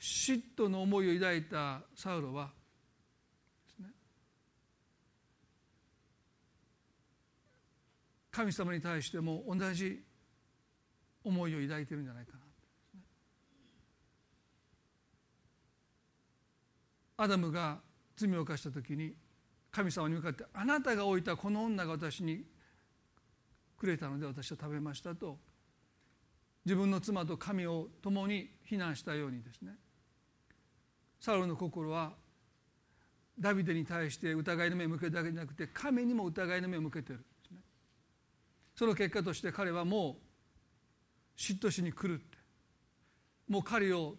[0.00, 2.50] 嫉妬の思いを抱いたサウロは
[8.32, 10.02] 神様に対しても同じ
[11.24, 12.38] 思いを抱いてるんじゃないかな。
[17.16, 17.80] アダムが
[18.16, 19.14] 罪を犯した時に
[19.70, 22.44] 神様に向かって「あなたが置いたこの女が私に
[23.76, 25.38] くれたので私は食べました」と
[26.64, 29.78] 自分の妻と神を共に非難したようにですね
[31.20, 32.16] サウルの心は
[33.38, 37.24] ダビデに対して疑いの目を向けるだけじゃなくて神にも疑いの目を向けている。
[38.74, 40.31] その結果として彼はもう
[41.42, 42.38] 嫉妬しに来るって。
[43.48, 44.14] もう彼を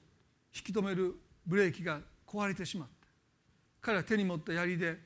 [0.53, 1.15] 引き止める
[1.47, 2.93] ブレーキが壊れてしまって。
[3.79, 4.97] 彼は手に持った槍で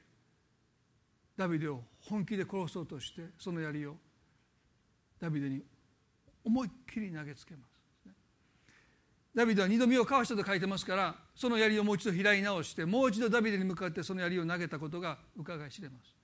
[1.38, 3.96] ダビデを本気で殺そうとしてその槍を
[5.20, 5.62] ダビデに
[6.44, 7.78] 思いっきり投げつけます。
[9.36, 16.17] ダビデは二度身をかわしたと書いてますからその槍をもう一度開い直してもう一度ダビデに向かってその槍を投げたことが伺い知れます。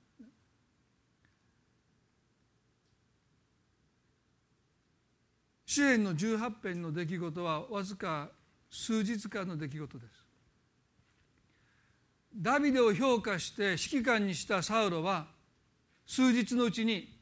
[5.74, 8.30] 支援の18編の出来事はわずか
[8.70, 10.24] 数日間の出来事です。
[12.36, 15.26] ダビデを評価して指揮官にしたサウロは
[16.06, 17.18] 数日のうちに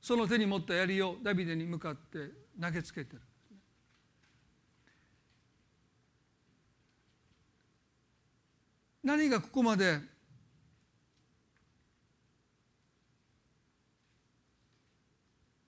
[0.00, 3.22] その手に持った槍をダビデに向かって投げつけてる。
[9.04, 10.00] 何がここまで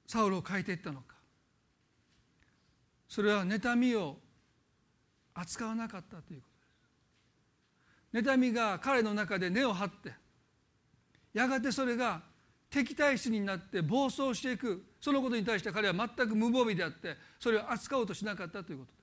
[0.08, 1.13] サウルを変えていったのか。
[3.14, 4.16] それは妬みを
[5.34, 6.48] 扱わなかったというこ
[8.12, 8.28] とです。
[8.28, 10.12] 妬みが彼の中で根を張って
[11.32, 12.22] やがてそれが
[12.68, 18.98] 敵対心になって暴走していくそのことに対して彼は全く無防備であってそれを扱おうとしなかったということで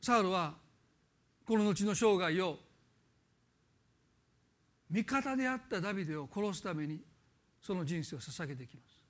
[0.00, 0.06] す。
[0.06, 0.54] サウルは
[1.46, 2.58] この後の生涯を
[4.88, 7.11] 味方であったダビデを殺すために
[7.62, 9.02] その人生を捧げていきます。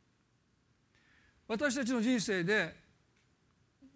[1.48, 2.74] 私たちの人生で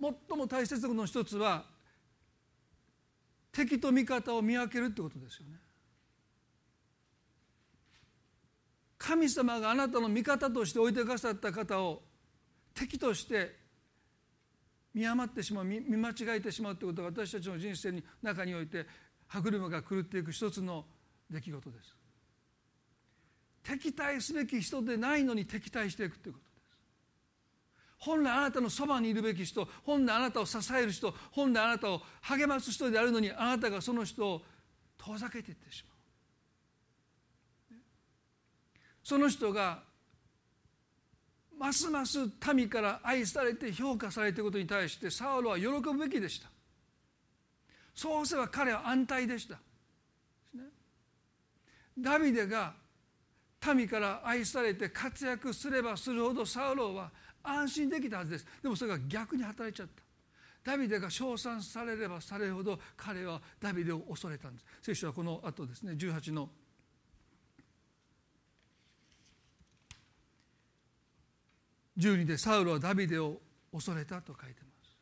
[0.01, 1.65] 最も大切なことの一つは
[3.53, 5.57] 敵と味方を見分けるってことですよね。
[8.99, 12.03] 神様があなたの味方として置いてくださった方を
[12.75, 13.57] 敵として
[14.93, 18.87] 見余ってしまう見間違えてしまうということが私たちの人生の中において
[19.29, 20.85] 歯車が狂っていく一つの
[21.31, 21.96] 出来事です。
[23.67, 26.57] 敵対すべき人でないのに敵対していくということです。
[27.99, 34.43] 本来あなたのそばにいるべき人本来あなたを支える人本来あなたを励ます人であるのにあなたがその人を
[34.97, 35.97] 遠ざけていってしまう。
[39.03, 39.83] その人が
[41.59, 42.19] ますます
[42.55, 46.49] 民から愛されて評価されていることに対してサウロは喜ぶべきでした。
[47.95, 49.59] そうすれば彼は安泰でした。
[51.99, 52.75] ダビデが
[53.75, 57.11] 民から愛されて活躍すればするほどサウロは
[57.43, 58.47] 安心できたはずです。
[58.63, 60.03] でもそれが逆に働いちゃった。
[60.73, 64.67] ダビデが称賛されればされるほど彼はダビデを恐れたんです。
[64.83, 66.49] 聖書はこの後ですね18の。
[71.97, 73.41] 12でサウロはダビデを
[73.73, 74.99] 恐れたと書いてます。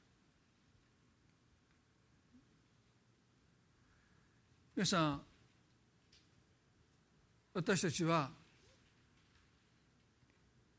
[4.76, 5.22] 皆さん
[7.54, 8.30] 私たちは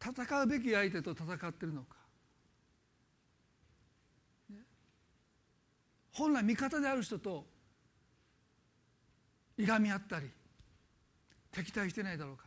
[0.06, 1.96] 戦うべき相手と戦っているのか。
[6.14, 7.46] 本来味方である人と
[9.58, 10.30] いがみ合ったり
[11.52, 12.46] 敵対してないだろうか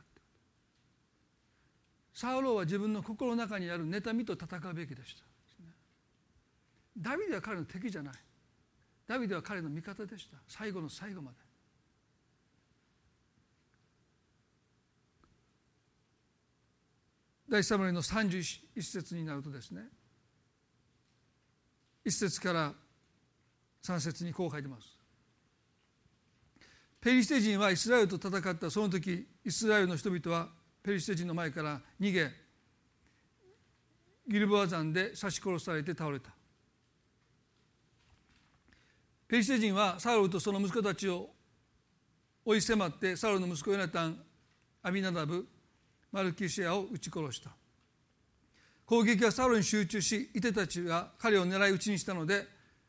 [2.15, 5.25] サウローは自分の心の中にある妬みと戦うべきでした。
[6.99, 8.15] ダビデは彼の敵じゃない。
[9.07, 10.37] ダビデは彼の味方でした。
[10.49, 11.37] 最後の最後まで。
[17.49, 19.83] 第サムエルの31節になるとですね
[22.05, 22.73] 1節から
[23.83, 24.99] 3節にこう書いてます。
[27.01, 30.49] ペリシテ人はイスラエルと戦ったその時イスラエルの人々は
[30.83, 32.31] ペリシテ人の前から逃げ
[34.27, 36.31] ギルボア山で刺し殺されて倒れた
[39.29, 41.31] ペリシテ人はサウルとその息子たちを
[42.45, 44.21] 追い迫ってサウルの息子ヨナタン
[44.83, 45.47] アビナダブ
[46.19, 47.51] マルキシアを撃ち殺した。
[48.85, 52.45] 攻撃はサウルに集中しイテたちが彼を狙い撃ちにしたので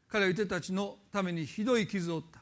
[0.08, 2.40] 彼はイテたちのためにひどい傷を負った。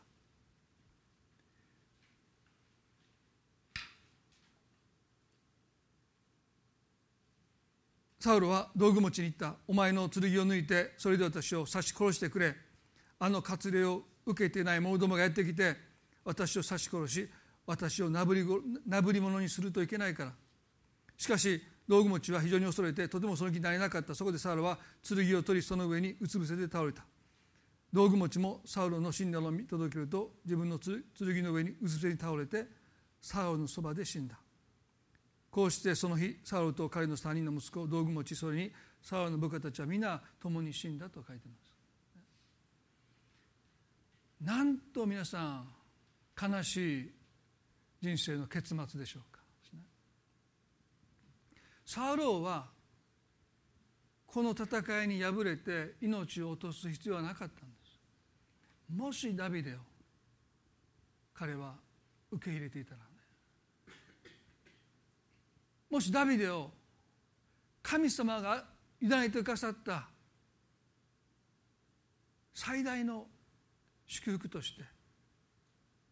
[8.22, 9.60] サウルは道具持ちに言った。
[9.68, 12.56] お前の剣を抜いてそれで私を刺し殺してくれ。
[13.20, 15.76] あの割礼を受けてない者どもがやってきて
[16.24, 17.30] 私を刺し殺し
[17.66, 18.46] 私をなぶり
[18.88, 20.32] なぶり者にするといけないから。
[21.18, 24.14] しかし道具持ちは非常に恐れてとてもその気になれなかった。
[24.14, 27.04] そこでサウルは剣を取りその上にうつ伏せで倒れた。
[27.94, 32.66] 道具持ちもサウルの死んだのを見届けると自分の剣の上にうつ伏せに倒れて
[33.22, 34.38] サウルのそばで死んだ。
[35.50, 41.78] こうしてその日サウルと彼の3人の息子道具持ちそれにサウルの部下たちは皆共に死んだと書いてます。
[44.42, 45.68] なんと皆さん
[46.40, 47.12] 悲しい
[48.02, 49.37] 人生の結末でしょうか。
[51.88, 52.66] サウローは
[54.26, 58.94] この戦いに敗れて命を落とす必要はなかったんです。
[58.94, 59.78] もしダビデを
[61.34, 61.76] 彼は
[62.30, 63.04] 受け入れていたらね。
[65.90, 66.72] もしダビデを
[67.82, 68.66] 神様が
[69.02, 70.10] 委ねてくださった
[72.54, 73.28] 最大の
[74.08, 74.84] 祝福として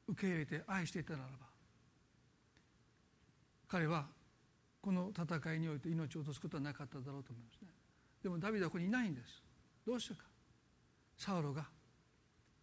[0.07, 1.32] 受け入れて愛していたならば
[3.67, 4.05] 彼は
[4.86, 7.69] この戦いにおいて命を落とすことはなかっただろうと思いますね。
[8.21, 9.41] でもダビデはここにいないんです。
[9.83, 10.25] どうしてか。
[11.17, 11.65] サウロが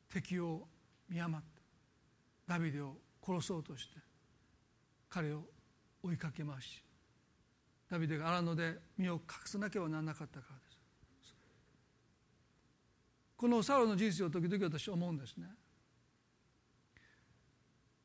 [0.09, 0.69] 敵を
[1.09, 1.61] 見余って
[2.47, 2.95] ダビデを
[3.27, 3.97] 殺そうとして
[5.09, 5.43] 彼を
[6.01, 6.85] 追いかけ回し
[7.91, 11.35] ダビデが荒野で身を隠さなければならなかったからです。
[13.37, 15.47] このサウロの人生を時々私は思うんですね。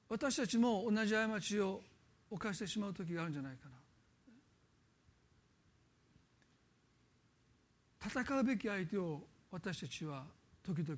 [0.10, 1.84] 私たちも同じ過ちを
[2.32, 3.76] 犯してしまう時があるんじゃないかな。
[8.10, 10.26] 戦うべき相手を私たちは
[10.64, 10.98] 時々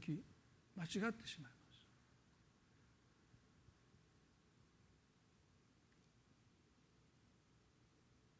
[0.76, 1.80] 間違ってしまいます。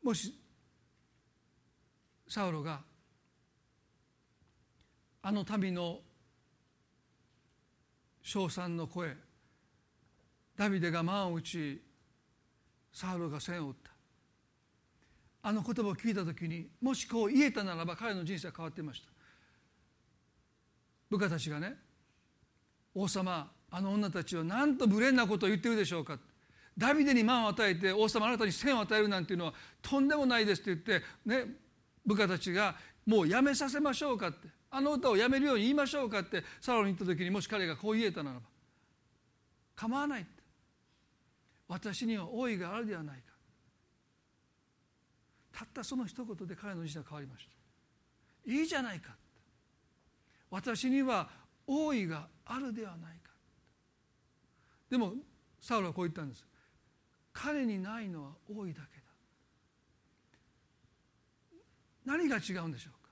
[0.04, 0.34] もし
[2.28, 2.82] サウロが
[5.22, 6.00] あの民の
[8.22, 9.16] 称賛の声
[10.56, 11.82] ダビデが満を打ち
[12.94, 13.89] サウロが線を打った。
[15.42, 19.08] あの言葉を聞いた時にもしこう言えたならば彼の人生は変わっていました。
[21.10, 21.76] 部下たちがね
[22.94, 26.20] 王様あの女たちは何と無礼なことを言ってるでしょうか。
[26.78, 31.56] ダビデに満を与えて王様あなたに千を与えるなんていうのはとんでもないですって言ってね
[32.06, 32.76] 部下たちが
[33.06, 38.46] もうやめさせましょうかってあの歌をやめるように言いましょうかってサロンに行った時にもし彼がこう言えたならば
[39.76, 40.40] 構わないって。
[41.70, 43.29] 私には王位があるではないか。
[45.52, 47.46] たったその一言で彼の人生は変わりまし
[48.46, 48.52] た。
[48.52, 49.16] いいじゃないか。
[50.50, 51.30] 私には
[51.68, 53.32] 王位があるではないか。
[54.90, 55.14] でも
[55.62, 56.46] サウルはこう言ったんです。
[57.32, 59.04] 彼にないのは王位だけだ。
[62.06, 63.10] 何が違うんでしょうか。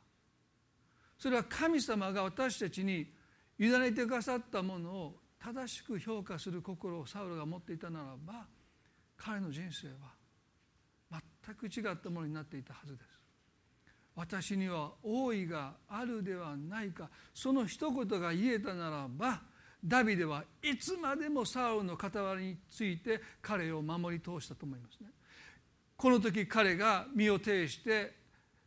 [1.19, 3.11] それは神様が私たちに
[3.59, 8.47] 委ねてくださったものを正しく評価する心をサウルが持っていたならば
[9.15, 10.16] 彼の人生は
[11.47, 13.05] 全く違ったものになっていたはずです。
[14.15, 17.09] 私には王位があるではないか。
[17.33, 19.41] その一言が言えたならば
[19.83, 25.09] ダビデはいつまでもサウルの傍らについて彼を守り通したと思いますね。
[25.95, 28.15] この時彼が身を挺して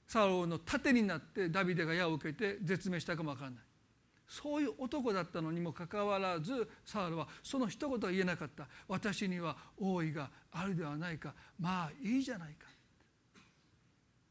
[0.07, 3.61] サウルの盾になってダビデが矢を受けて絶命したかもわからない。
[4.28, 8.68] そういう男だったのにもかかわらずサウルはその一言は言えなかった。
[8.87, 11.35] 私には王位があるではないか。
[11.59, 12.68] まあいいじゃないか。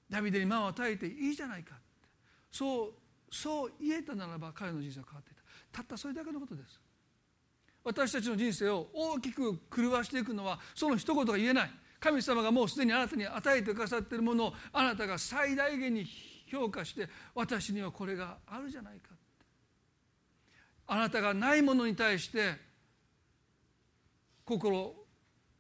[0.09, 1.75] ダビデに満を与えていいじゃないか。
[2.51, 2.93] そう
[3.31, 5.41] そう言えたならば彼の人生は変わっていた。
[5.71, 6.79] たったそれだけのことです。
[7.83, 11.71] 私たちの人生を大きく狂わしていくのはその一言が言えない。
[11.99, 16.05] 神様がもうすでにあなたに与えてくださっているものをあなたが最大限に
[16.49, 19.09] 評価して私にはこれがあるじゃないか
[20.87, 22.55] あなたがないものに対して
[24.45, 24.95] 心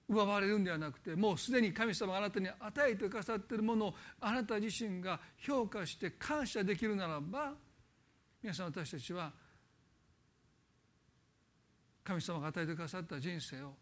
[0.09, 7.53] 奪われるんではなくてもうすでに神様があなたに与えてくださっているものをあなた自身が評価して感謝できるならば
[8.41, 9.31] 皆さん私たちは
[12.03, 13.73] 神様が与えてくださった人生を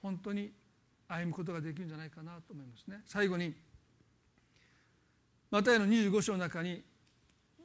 [0.00, 0.52] 本当に
[1.08, 3.02] 歩むことができるんじゃないかなと思いますね。
[3.06, 3.54] 最後に
[5.50, 6.84] マタイの25章の中に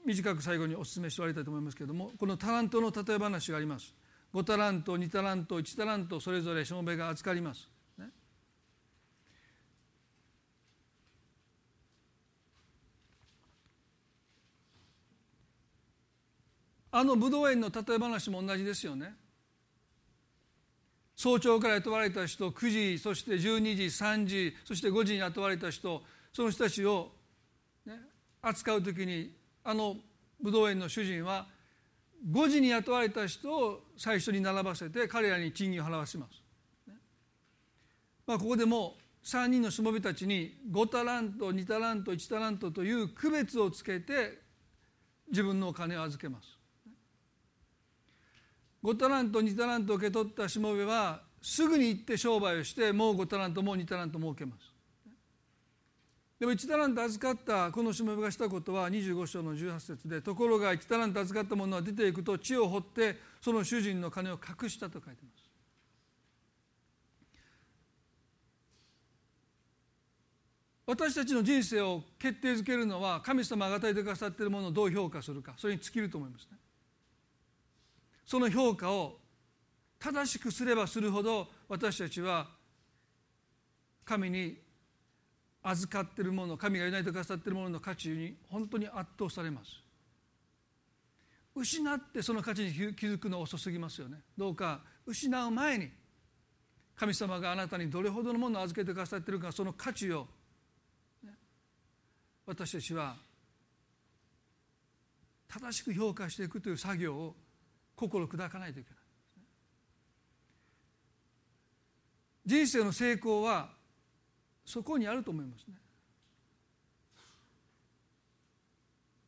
[0.06, 3.94] 短く最後にお勧めしておりたいと思いますけれどもこのタラントの例え話があります。
[4.34, 7.68] 5タラント2タラント1タラントそれぞれしもべが預かります。
[7.98, 8.08] ね、
[16.92, 19.16] あの武道園の例え話も同じですよね。
[21.22, 26.02] 早朝から雇われた人9時そして12時3時そして5時に雇われた人
[26.34, 27.12] その人たちを、
[27.86, 27.94] ね、
[28.42, 29.98] 扱う時にあの
[30.42, 31.46] 武道園の主人は
[32.30, 36.42] 5時に雇われた人を最初に並ばせて彼らに賃金を払わせます。
[38.28, 44.40] まあ、ここでも3人のしもべたちに5タラント2タラント1タラントという区別をつけて
[45.30, 46.58] 自分のお金を預けます。
[48.84, 54.71] 5タラント2タラントを受け取ったしもべはすぐに行って商売をしてもう5タラントもう2タラント儲けます。
[56.42, 65.52] でも1タラント預かったこのしもべがしたことは25章の18節でところが1タラント預かった者は出ていくと地を掘ってその主人の金を隠したと書いてます。
[70.88, 76.58] 私たちの人生を決定づけるのは神様が与えてくださっているものをどう評価するかそれに尽きると思いますね。
[78.26, 79.20] その評価を
[80.00, 82.48] 正しくすればするほど私たちは
[84.04, 84.71] 神に
[85.64, 89.72] 預かっているもの神が委ねてくださっているものの価値に本当に圧倒されます。
[91.54, 94.22] 失ってその価値に気づくの遅すぎますよね。
[94.38, 95.90] どうか失う前に
[96.96, 100.28] 神様があなたにどれほどのものを預けてくださっているかその価値を、
[101.24, 101.32] ね、
[102.46, 103.16] 私たちは
[105.48, 107.36] 正しく評価していくという作業を
[107.96, 109.00] 心砕かないといけない。
[112.46, 113.70] 人生の成功は
[114.72, 115.76] そこにあると思いますね。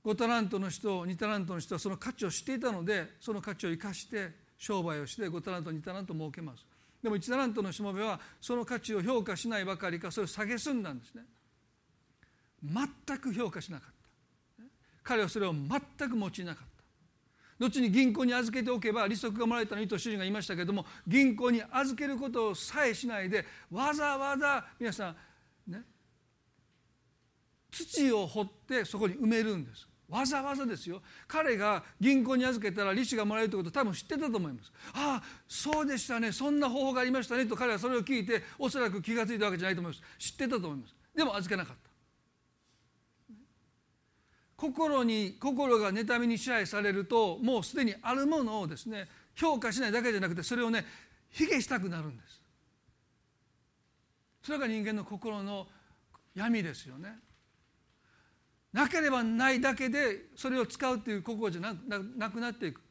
[0.06, 6.66] 5タラントの人2タラントの人はその価値を知っていたのでその価値を生かして商売をして5タラント2タラント儲けます。
[7.02, 11.24] でも1タラントのしもべはその価値を評価しないばかりかそれを下げすんだんですね。
[12.64, 13.94] 全く評価しなかっ
[14.58, 14.64] た。
[15.04, 16.74] 彼はそれを全く用いなかった。
[17.60, 25.16] 後に銀行に預けておけば利息がもらえたのにと主人が言いましたけれども銀行に預けることさえしないでわざわざ皆さん
[25.68, 25.84] ね。
[27.72, 29.88] 土を掘ってそこに埋めるんです。
[30.10, 31.02] わざわざですよ。
[31.28, 34.72] 彼が銀行に預けたら利子がもらえるということ多分知ってたと思います。
[34.94, 36.32] ああそうでしたね。
[36.32, 37.46] そんな方法がありましたね。
[37.46, 40.04] と彼はそれを聞いておそらく気が付いたわけじゃないと思います。
[40.20, 40.96] 知ってたと思います。
[41.16, 41.94] でも預けなかった。
[44.56, 50.86] 心に心が妬みに支配されるともうすでにあるものをですね評価しないだけじゃなくてそれをね
[51.32, 52.43] 卑下したくなるんです。
[54.44, 55.68] それが人間の心の
[56.36, 57.18] 闇ですよね。
[58.74, 62.82] なければないだけでそれを使うという心じゃなくなっていく。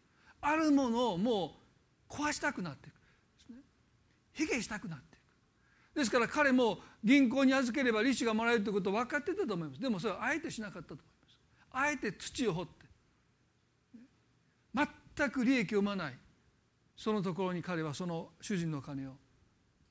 [0.41, 1.57] あるものをも
[2.09, 2.95] う壊したくなっていく
[4.33, 5.19] 卑下したくなってい
[5.95, 5.99] く。
[5.99, 9.81] ですから彼も銀行に預ければ利子がもらえるということを分かってたと思います。
[9.81, 11.39] でもそれはあえてしなかったと思います。
[11.73, 12.73] あえて土を掘って。
[15.17, 16.19] 全く利益を生まない。
[16.97, 19.17] そのところに彼はその主人の金を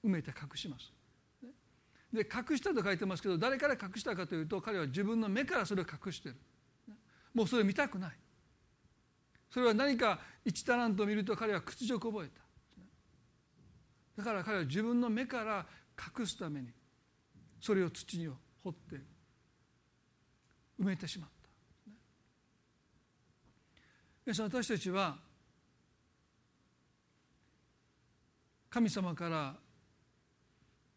[0.04, 0.92] 埋めて隠します。
[2.14, 6.36] で隠したと書いてますけど誰から隠したかというと彼は自分の目からそれを隠してる。
[7.34, 8.12] もうそれを見たくない。
[9.50, 12.42] それは何か一タラントを見ると彼は屈辱を覚えた。
[14.18, 15.66] だから彼は自分の目から
[16.20, 16.68] 隠すために
[17.60, 18.28] それを土に
[18.64, 18.96] 掘って
[20.80, 21.36] 埋めてしまった。
[24.34, 25.18] 私たちは
[28.70, 29.56] 神様から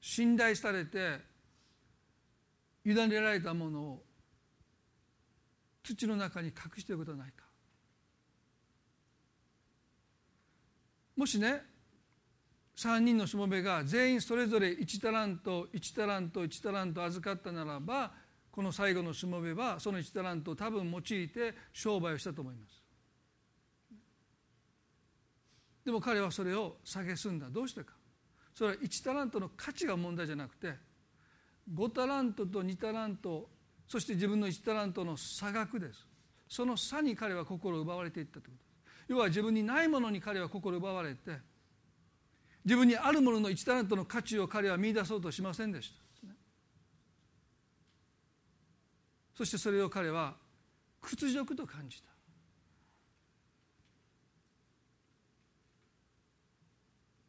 [0.07, 1.19] 信頼されて
[2.85, 4.03] 委ねられたものを
[5.83, 7.47] 土の中に隠していることはないか。
[11.17, 11.63] もしね
[12.77, 18.13] 3人のしもべが全員それぞれ1タラント1タラント1タラント預かったならば
[18.51, 22.83] この最後のしもべはその1タラントを多分用いて商売をしたと思います。
[25.83, 27.49] でも彼はそれを蔑んだ。
[27.49, 27.95] どうしてか。
[28.55, 30.75] それは1タラントの価値が問題じゃなくて
[31.73, 33.49] 5タラントと2タラント
[33.89, 36.07] そして自分の1タラントの差額です。
[36.49, 38.65] その差に彼は心を奪われていったというこ
[39.07, 39.13] と。
[39.13, 41.39] 要は自分にないものに彼は心を奪われて
[42.65, 46.05] 自分にあるものの1タラントの価値を彼は見出そうとしませんでした。
[49.37, 50.37] そしてそれを彼は
[51.03, 52.14] 屈辱と感じた。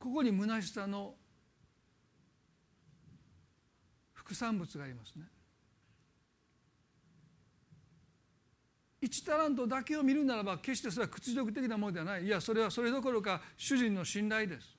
[0.06, 1.16] ここに虚しさの
[4.14, 5.24] 副産物がありますね。
[9.02, 12.24] 1タラントだけを見るならば決してそれは屈辱的なものではない。
[12.24, 14.78] いやそれはそれどころか主人の信頼です。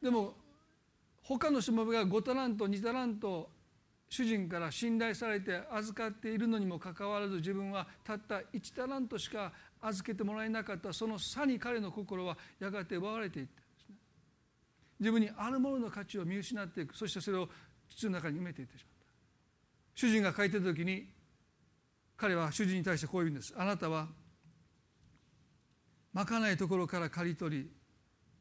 [0.00, 0.36] でも
[1.24, 3.50] 他のしもべが5タラント2タラント
[4.08, 9.52] 主人から信頼されて預かっているのにもかかわらず自分はたった1タラントしか
[9.86, 13.96] 預けてもらえなかったその差に彼の心はやがて奪われていったんですね。
[15.00, 17.48] 自分にあるものの価値を見失っていくそしてそれを
[17.88, 19.06] 土の中に埋めていってしまった。
[19.94, 21.08] 主人が書いてた時に
[22.16, 23.54] 彼は主人に対してこう言うんです。
[23.56, 24.08] あなたは
[26.12, 27.70] まかないところから刈り取り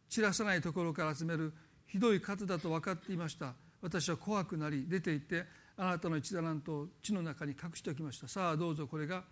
[0.10, 1.54] 散らさないところから集める
[1.88, 3.54] ひどい数だと分かっていました。
[3.82, 8.28] 私は怖くなり出て行ってあなたの一打乱と地の中に隠しておきました。
[8.28, 9.24] さあどうぞこれが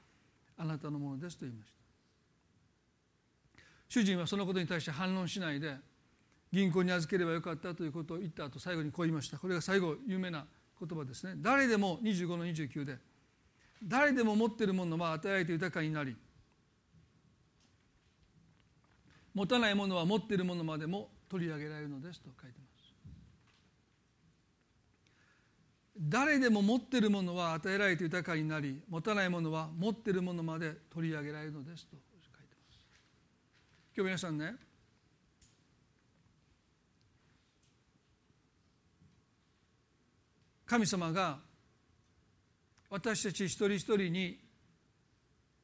[0.57, 1.80] あなたのものですと言いました。
[3.91, 5.75] 主人はそのことに対して反論しないで
[6.49, 9.37] 銀行に預ければよかったということを言った後最後にこう言いました。
[9.37, 10.45] これが最後有名な
[10.79, 11.33] 言葉ですね。
[11.35, 12.97] 誰でも25の29で
[13.83, 16.15] 誰でも持っているものは与えられて豊かになり
[19.33, 22.93] 持たないものは持っているものまでも取り上げられるのですと書いてます。
[25.99, 32.10] 誰でも持っているものは与えられて豊かになり持たないものは持っているものまで取り上げられるのですと書いてます
[34.01, 34.55] 今日皆さんね。
[40.65, 41.37] 神様が
[42.89, 44.39] 私たち一人一人に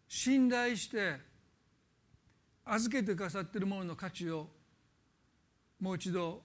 [0.07, 1.15] 信頼して
[2.63, 4.47] 預けてくださっているものの価値を
[5.79, 6.43] もう一度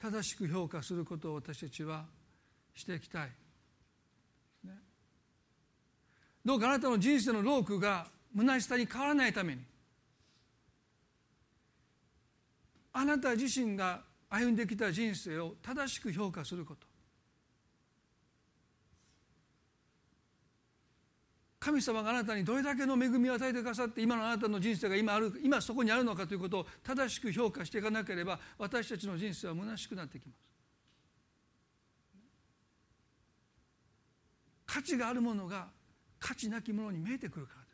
[0.00, 2.06] 正しく評価することを私たちは
[2.74, 3.30] していきたい、
[6.42, 9.69] どうかあなたの人生のロークが虚しさに変わらないために
[12.92, 16.90] あなた自身が歩んできた人生を正しく評価すること。
[21.60, 30.38] 神様があなたにどれだけの恵みを与えてくださって今のあなたの人生が今ある今そこにあるのかということを正しく評価していかなければ私たちの人生は虚しくなってきます。
[34.64, 35.68] 価値があるものが
[36.18, 37.68] 価値なきものに見えてくるからで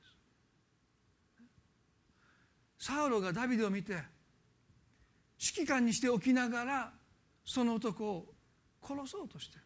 [2.81, 2.87] す。
[2.89, 4.03] サウロがダビデを見て
[5.39, 6.93] 指揮官にしておきながら
[7.45, 8.35] その男を
[8.83, 9.63] 殺そうとしてる。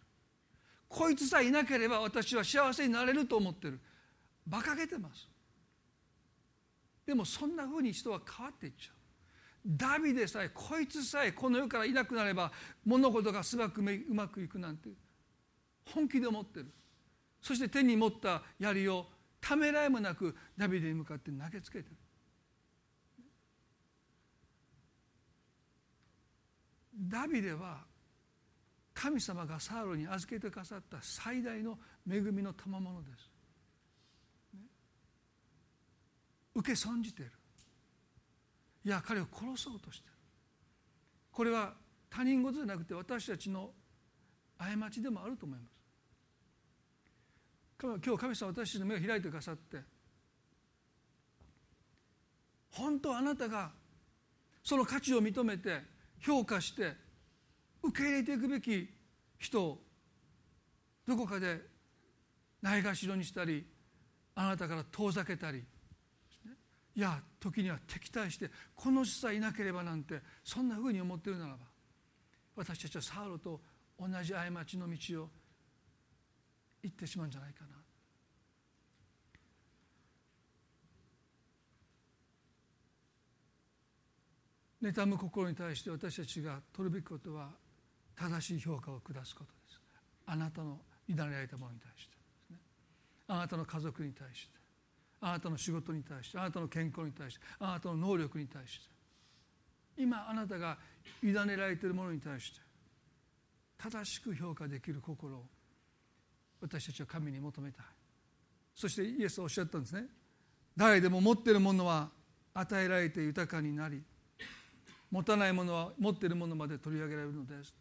[0.88, 3.80] こいつさえいなければ私は幸せになれると思ってる。
[4.46, 5.28] 馬鹿げてます。
[7.06, 8.96] でもそんなふうに人は変わっていっちゃう。
[9.66, 12.50] ダビデさえこいつさえこの世からいなくなれば
[12.84, 14.88] 物事がすばくうまくいくなんて。
[15.92, 16.66] 本気で思ってる。
[17.40, 19.06] そして手に持った槍を
[19.40, 21.96] ためらいもなくダビデに向かって投げつけてる。
[27.00, 27.78] ダビデは
[28.92, 31.78] 神様がサウロに預けてくださった最大の
[32.08, 33.30] 恵みの賜物です。
[36.54, 37.32] 受け損じている。
[38.84, 40.14] いや彼を殺そうとしてる。
[41.32, 41.72] これは
[42.10, 43.70] 他人事じゃなくて私たちの
[44.58, 45.80] 過ちでもあると思います。
[47.80, 49.78] 今日神様私たちの目を開いてくださって
[52.72, 53.70] 本当あなたが
[54.62, 55.80] その価値を認めて
[56.20, 56.94] 評価して
[57.82, 58.88] 受け入れていくべき
[59.38, 59.78] 人を
[61.06, 61.60] どこかで
[62.62, 63.66] ないがしろにしたり
[64.34, 65.64] あなたから遠ざけたり
[66.94, 71.58] いや時には敵対してこの人さえいなければなんてそんなふうに思っているならば
[72.56, 73.60] 私たちはサウロと
[73.98, 75.28] 同じ過ちの道を
[76.82, 77.79] 行ってしまうんじゃないかな。
[84.82, 87.50] 妬む心に対して私たちが取るべきことは
[88.16, 89.80] 正しい評価を下すことです。
[90.26, 90.78] あなたの
[91.08, 92.16] 委ねられたものに対して
[92.52, 92.58] ね。
[93.28, 94.58] あなたの家族に対して。
[95.22, 96.38] あなたの仕事に対して。
[96.38, 97.40] あなたの健康に対して。
[97.58, 98.90] あなたの能力に対して。
[99.96, 100.78] 今あなたが
[101.22, 102.60] 委ねられているものに対して
[103.76, 105.44] 正しく評価できる心を
[106.60, 107.84] 私たちは神に求めたい。
[108.74, 110.04] そしてイエスはおっしゃったんですね。
[110.76, 112.10] 誰でも持っているものは
[112.54, 114.02] 与えられて豊かになり
[115.10, 117.74] 持たないものは持っているものまで取り上げられるのです。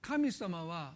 [0.00, 0.94] 神様は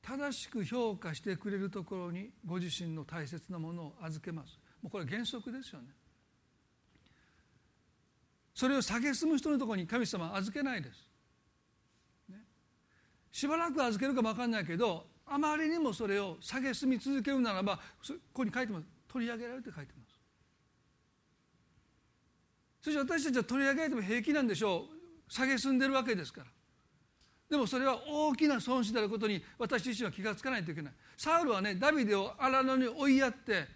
[0.00, 4.58] 正しく評価してくれるところにご自身の大切なものを預けます。
[4.80, 5.88] もうこれは原則ですよね。
[8.54, 10.96] それを蔑む人のところに神様は預けないです、
[12.30, 12.36] ね、
[13.30, 18.86] しばらく預けるかも分かんないけどあまりにもそれを蔑み続けるならばここに書いてます。
[19.08, 20.05] 取り上げられて書いてます。
[22.86, 24.86] そして私たちは取り上げても平気なんでしょ
[25.28, 25.32] う。
[25.32, 26.46] 蔑んでるわけですから。
[27.50, 30.92] でもそれは大きな損失であることに私自身は気が付かないといけない。
[31.16, 33.66] サウルはねダビデを荒野に追いやって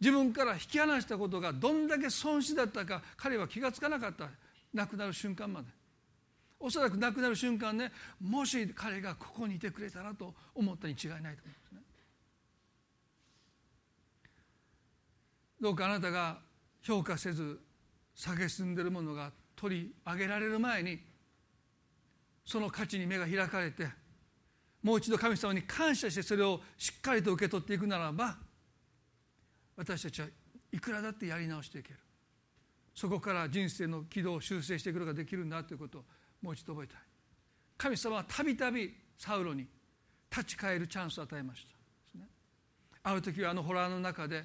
[0.00, 4.28] 自分から引き離したことがどんだけ損失だったか彼は気が付かなかった。
[4.72, 5.66] 亡くなる瞬間まで。
[6.60, 11.36] おそらく亡くなる瞬間ねもし彼がここにいてくれたらと思ったに違いないと思うんで
[11.68, 11.80] すね。
[15.60, 16.38] どうかあなたが
[16.80, 17.58] 評価せず
[18.28, 20.98] 蔑んでるものが取り上げられる前に
[22.44, 23.88] その価値に目が開かれて
[24.82, 28.36] もう一度神様に感謝してそれをしっかりと受け取っていくならば
[29.76, 30.28] 私たちは
[30.72, 31.96] いくらだってやり直していける。
[32.94, 36.04] そこから人生の軌道を修正していくことができるんだということを
[36.42, 37.00] もう一度覚えたい。
[37.78, 39.66] 神様はたびたびサウロに
[40.30, 41.66] 立ち返るチャンスを与えまし
[42.14, 44.44] た、ある時はあのホラーの中で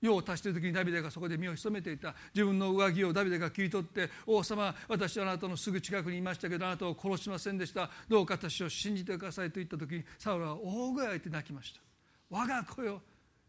[0.00, 2.14] 用を足している時にダビデがそこで身を潜めていた。
[2.34, 7.90] 自分の上着をダビデが切り取って「王様私はあなたのすぐ近くにいましたけどあなたを殺しませんでした。
[8.08, 11.80] どうか私を信じてください」と言った時にサウルは大声を上げて泣きました。
[12.30, 13.02] 我が声を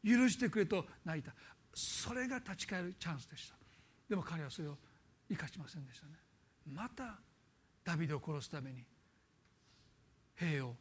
[0.04, 1.34] 許してくれと泣いた。
[1.74, 3.56] それが立ち返るチャンスでした。
[4.10, 4.78] でも彼はそれを
[5.30, 6.14] 生かしませんでしたね。
[6.68, 7.18] また
[7.84, 8.84] ダビデを殺すために
[10.36, 10.76] 兵を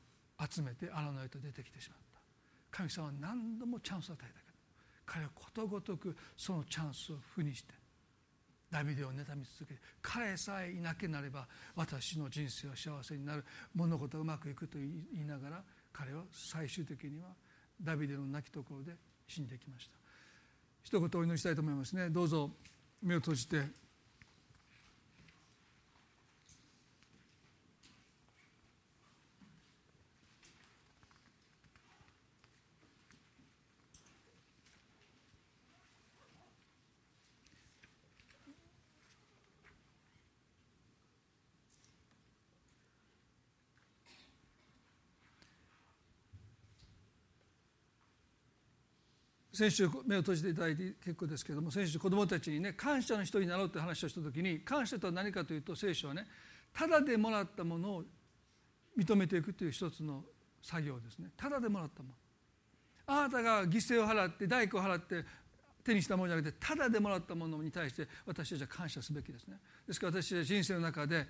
[0.51, 2.21] 集めて荒野へと出てきてしまった。
[2.71, 4.50] 神様は何度もチャンスを与えた
[5.11, 7.75] 彼はことごとくそのチャンスを負にして
[8.71, 13.45] ダビデを妬み続け彼さえいなければ私の人生は幸せになる
[13.75, 14.87] 物事はうまくいくと言
[15.25, 17.27] いながら彼は最終的には
[17.83, 18.93] ダビデの亡きところで
[19.27, 19.99] 死んできました。
[20.85, 22.09] 一言お祈りしたいと思いますね。
[22.09, 22.51] どうぞ
[23.03, 23.65] 目を閉じて
[49.61, 56.25] 先週目を閉じていただいて結構ですけども先週子どもたちにね感謝の人になろうって話をした時に感謝とは何かというと聖書はね
[56.73, 58.05] ただでもらったものを
[58.99, 60.25] 認めていくという一つの
[60.63, 61.29] 作業ですね。
[61.37, 62.15] ただでもらったもの。
[63.07, 65.25] あなたが犠牲を払って代価を払って
[65.85, 69.59] 手にしたものじゃなくてただでもらったものに対して私たちは感謝すべきですね。
[69.87, 71.27] ですから私は人生の中で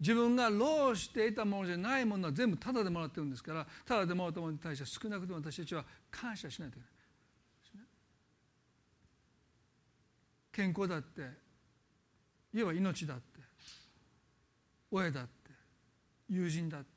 [0.00, 6.93] 自分が労して得たものじゃないものは全部ただでもらってるんですからただでもらったものに対して少なくとも私たちは感謝しないといけない。
[10.54, 11.22] 健康だって。
[12.52, 13.40] 家は命だって。
[14.92, 15.50] 親だって。
[16.28, 16.88] 友人だって。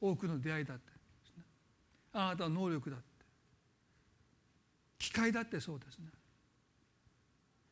[0.00, 0.90] 多くの出会いだって。
[2.12, 3.06] あなたの能力だって。
[4.98, 6.06] 機械だってそうですね。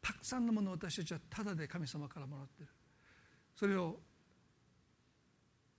[0.00, 2.68] たくさんのものを私たちはただで神様からもらってる。
[3.56, 3.98] それを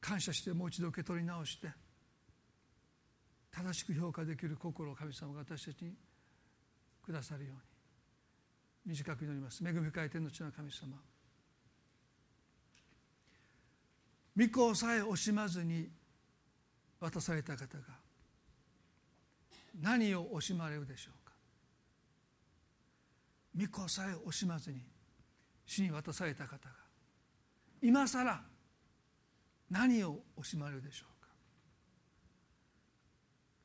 [0.02, 1.70] 感謝してもう一度受け取り直して。
[3.52, 5.94] 正しく評価できる心を神様が私たちに
[7.02, 7.75] くださるように。
[8.86, 9.64] 短く祈ります。
[9.68, 10.98] 恵み深い天の地の神様。
[14.38, 15.90] 御子さえ惜しまずに
[17.00, 17.84] 渡された方が
[19.82, 21.34] 何を惜しまれるでしょうか。
[23.58, 24.82] 御子さえ惜しまずに
[25.66, 26.76] 死に渡された方が
[27.82, 28.42] 今更
[29.70, 31.30] 何を惜しまれるでしょうか。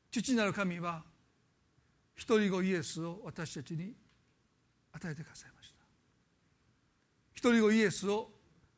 [0.09, 1.03] 父なる神は
[2.15, 3.93] 一人子イエスを私たちに
[4.93, 5.75] 与えてくださいました。
[7.33, 8.29] 一人子イエスを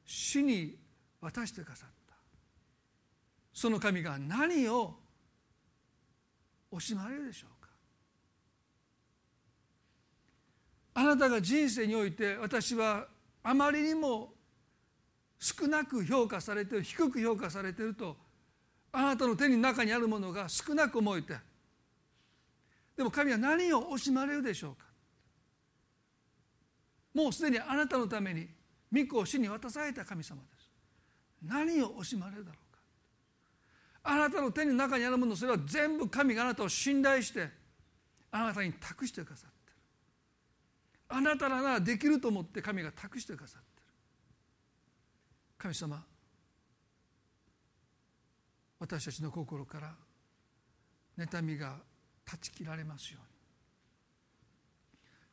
[0.05, 0.77] 死に
[1.21, 1.93] 渡してくださった。
[3.53, 4.95] その神が何を
[6.71, 7.69] 惜しまれるでしょうか。
[10.95, 13.07] あなたが人生において私は
[13.43, 14.33] あまりにも
[15.39, 18.15] 少なく評価されてる低く評価されてると
[18.91, 21.35] あなたの手の中にあるものが少なく思えて。
[22.95, 24.85] でも神は何を惜しまれるでしょうか。
[27.13, 28.47] もうすでにあなたのために
[28.91, 30.69] 御子を死に渡された神様です。
[31.43, 32.79] 何を惜しまれるだろうか。
[34.03, 37.49] あなたの手の中にあるものそれは全部神があなたを信頼して
[38.31, 39.75] あなたに託してくださってる。
[41.09, 43.83] あなたならできると思って神が託してくださってる。
[45.57, 46.03] 神様
[48.79, 49.95] 私たちの心から
[51.17, 51.77] 妬みが
[52.25, 53.33] 断ち切られますように。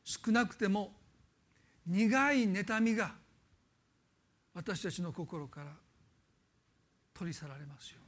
[0.03, 0.93] 少なくても
[1.91, 3.11] 苦い妬みが
[4.53, 5.71] 私たちの心から
[7.13, 8.05] 取り去られますよう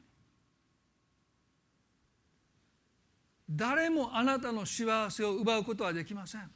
[3.52, 3.58] に。
[3.58, 6.50] 誰もあなたの幸せを奪うことはできません。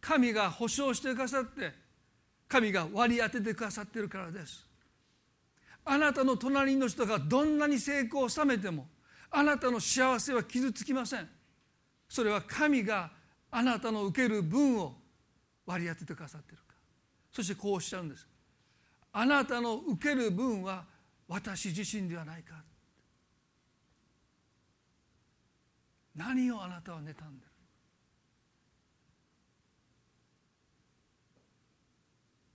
[0.00, 1.72] 神が保証してくださって
[2.48, 4.66] 神が割り当ててくださっているからです。
[5.84, 8.88] あなたの隣の人がどんなに成功を収めても
[9.30, 11.28] あなたの幸せは傷つきません。
[12.08, 13.12] それは神が
[13.52, 15.01] あなたの受ける分を
[15.66, 16.74] 割り当ててくださってるか。
[17.32, 18.26] そしてこうおっしゃるんです。
[19.12, 20.84] あなたの受ける分は
[21.28, 22.62] 私自身ではないか。
[26.14, 27.22] 何をあなたは妬んでる。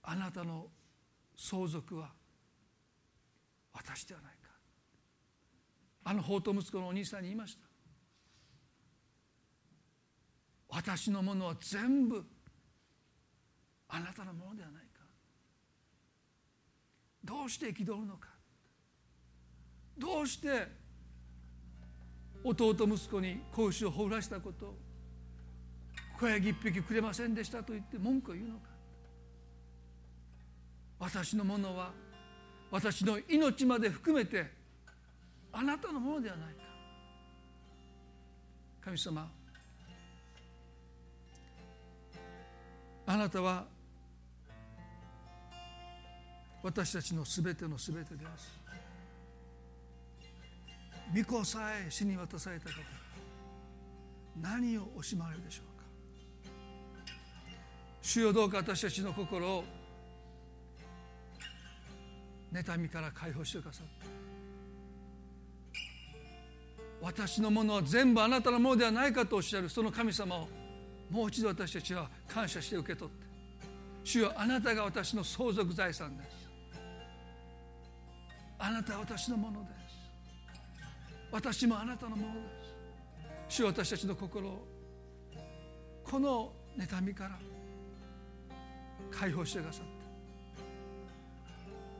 [0.02, 0.68] あなたの
[1.36, 2.10] 相続は
[3.72, 4.48] 私ではないか。
[6.04, 7.66] あの法と息子のお兄さんに言いました。
[10.70, 12.24] 私のものは全部
[13.88, 15.00] あなたのものではないか。
[17.24, 18.28] どうして憤るのか。
[19.98, 20.68] どうして
[22.44, 24.74] 弟息子に子牛を放らしたことを
[26.20, 28.68] 小ヤギ一匹くれませんでしたと言って文句を言うのか。
[31.00, 31.92] 私のものは
[32.70, 34.50] 私の命まで含めて
[35.52, 36.62] あなたのものではないか。
[38.80, 39.30] 神様
[43.06, 43.77] あなたは
[46.62, 48.58] 私たちのすべてのすべてです
[51.14, 52.74] 御子さえ死に渡された方
[54.40, 55.84] 何を惜しまれるでしょうか。
[58.02, 59.64] 主よどうか私たちの心を
[62.52, 64.06] 妬みから解放してくださって
[67.00, 70.48] 私のものは全部あなたのものではないかとおっしゃるその神様を
[71.10, 73.26] もう一度私たちは感謝して受け取って
[74.04, 76.37] 主よあなたが私の相続財産です。
[78.58, 79.74] あなたは私のものです。
[81.30, 82.68] 私もあなたのものです。
[83.48, 84.66] 主よ私たちの心を
[86.04, 87.38] この妬みから
[89.10, 89.90] 解放してくださって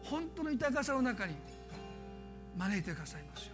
[0.03, 1.35] 本当の豊かさの中に
[2.57, 3.53] 招いてくださいますよ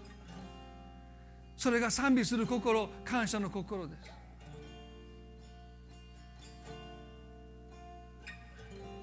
[1.56, 4.12] それが賛美する心感謝の心です。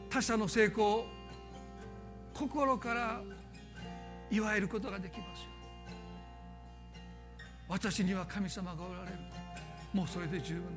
[0.10, 1.06] 他者の成功を
[2.34, 3.22] 心から
[4.32, 5.50] 祝えることができますよ。
[7.68, 9.18] 私には神様がおられる。
[9.94, 10.70] もうそれで十分だ。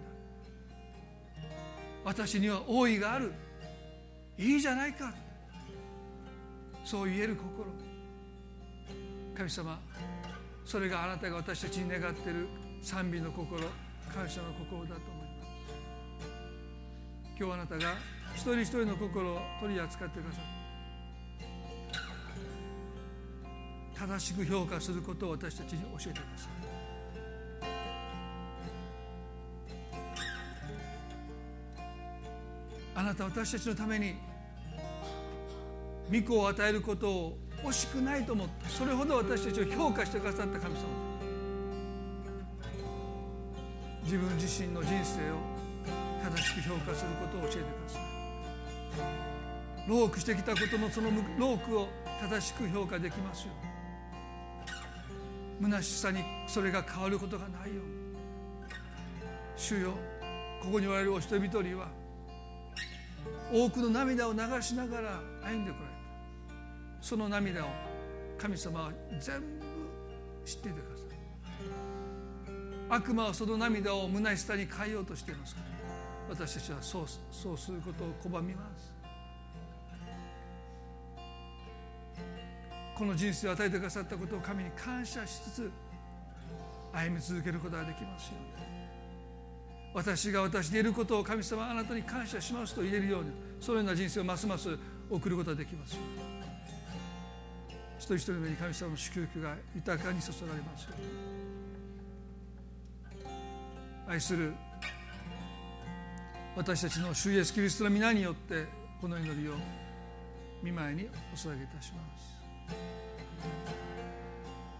[2.04, 3.32] 私には王位がある。
[4.36, 5.14] いいじゃないか。
[6.84, 7.66] そう言える心。
[9.36, 9.80] 神様
[10.64, 12.48] それがあなたが私たちに願っている
[12.82, 13.60] 賛美の心。
[14.14, 15.54] 感謝の心だと思います。
[17.38, 17.94] 今日あなたが
[18.34, 20.63] 一人一人の心を取り扱ってください。
[23.98, 26.50] 正しく評価することを私たちに教えてください。
[32.96, 34.14] あなた私たちのために
[36.12, 40.82] 御子を与えることを惜しくないと思ってそれほど私たちを評価してくださった神様。
[44.04, 45.36] 自分自身の人生を
[46.30, 48.02] 正しく評価することを教えてください。
[49.88, 51.88] ロークしてきたことのそのロークを
[52.20, 53.52] 正しく評価できますよ
[55.64, 58.04] 虚しさにそれが変わることがないように。
[59.56, 59.92] 主よ
[60.62, 61.88] ここにおられるお人々には
[63.52, 67.06] 多くの涙を流しながら歩んでこられた。
[67.06, 67.68] その涙を
[68.38, 69.46] 神様は全部
[70.44, 71.06] 知っていてください。
[72.90, 75.66] 悪魔はその涙を虚しさに変えようとしていますから
[76.30, 78.93] 私たちはそうそうすることを拒みます。
[82.96, 85.70] この人生を与えてくださったことを神に感謝しつつ
[86.92, 88.64] 歩み続けることができますように
[89.94, 93.30] 私が私でいることを神様あなたに感謝しますと言えるように
[93.60, 94.76] そのような人生をますます
[95.10, 96.34] 送ることができますように
[97.98, 101.34] 一人一人の上に神様の祝福が豊かに注がれますように
[104.06, 104.52] 愛する
[106.56, 108.66] 私たちの主イエスキリストの皆によって
[109.00, 109.54] この祈りを
[110.62, 112.13] 見舞いにお捧げいたします。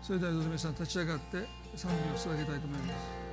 [0.02, 1.38] それではどうぞ皆さん立ち上がって
[1.74, 3.23] 賛美を捧げたいと思います。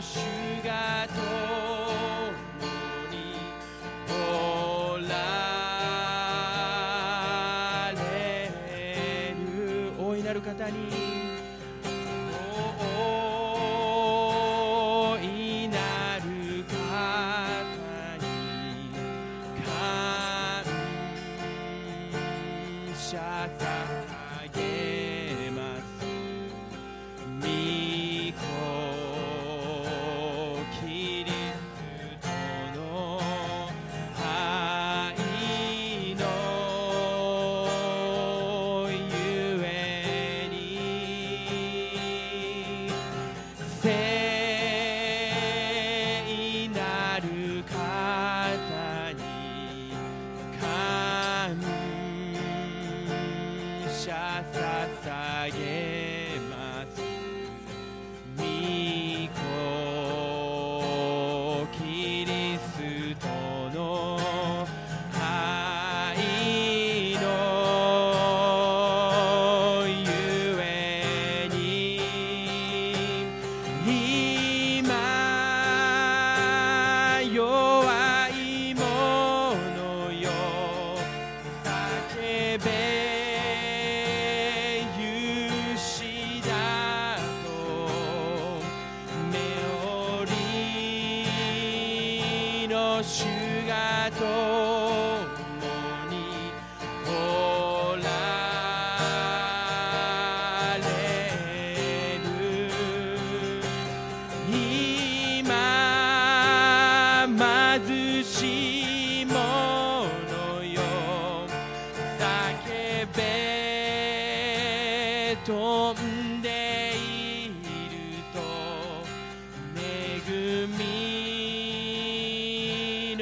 [0.00, 0.35] キ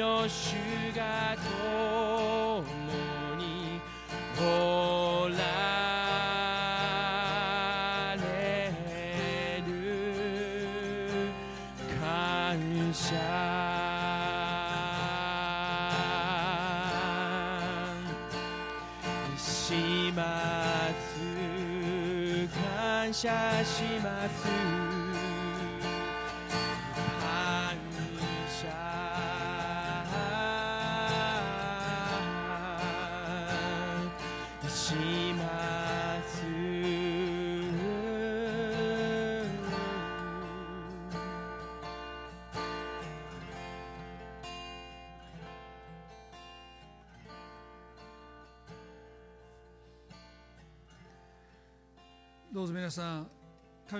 [0.05, 0.53] みの主
[0.95, 1.35] が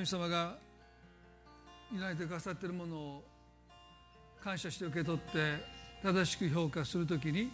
[0.06, 0.56] 神様が
[1.92, 3.24] 担いてくださっているものを
[4.40, 5.58] 感謝して受け取って
[6.04, 7.52] 正しく評価するときに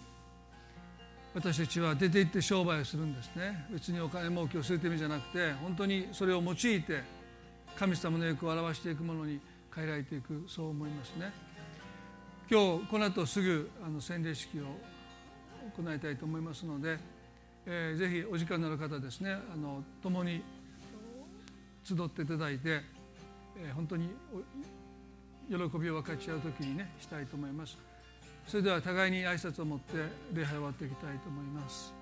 [1.34, 3.68] 私たちは出て行って商売をするんですね。
[3.72, 7.04] 別にお金儲けをするという意味じゃなくて本当にそれを用いて
[7.78, 9.40] 神様の欲を表していくものに
[9.74, 11.32] 変えられていくそう思いますね。
[12.52, 14.64] 今日この後すぐあの洗礼式を
[15.82, 17.00] 行いたいと思いますので、
[17.66, 20.44] えーぜひお時間のある方ですねあの共に
[21.84, 22.82] 集っていただいて、
[23.58, 24.10] えー本当に
[25.50, 27.78] 喜びを分かち合う時にねしたいと思います。
[28.48, 29.98] それでは互いに挨拶を持って
[30.34, 32.01] 礼拝を終わっていきたいと思います。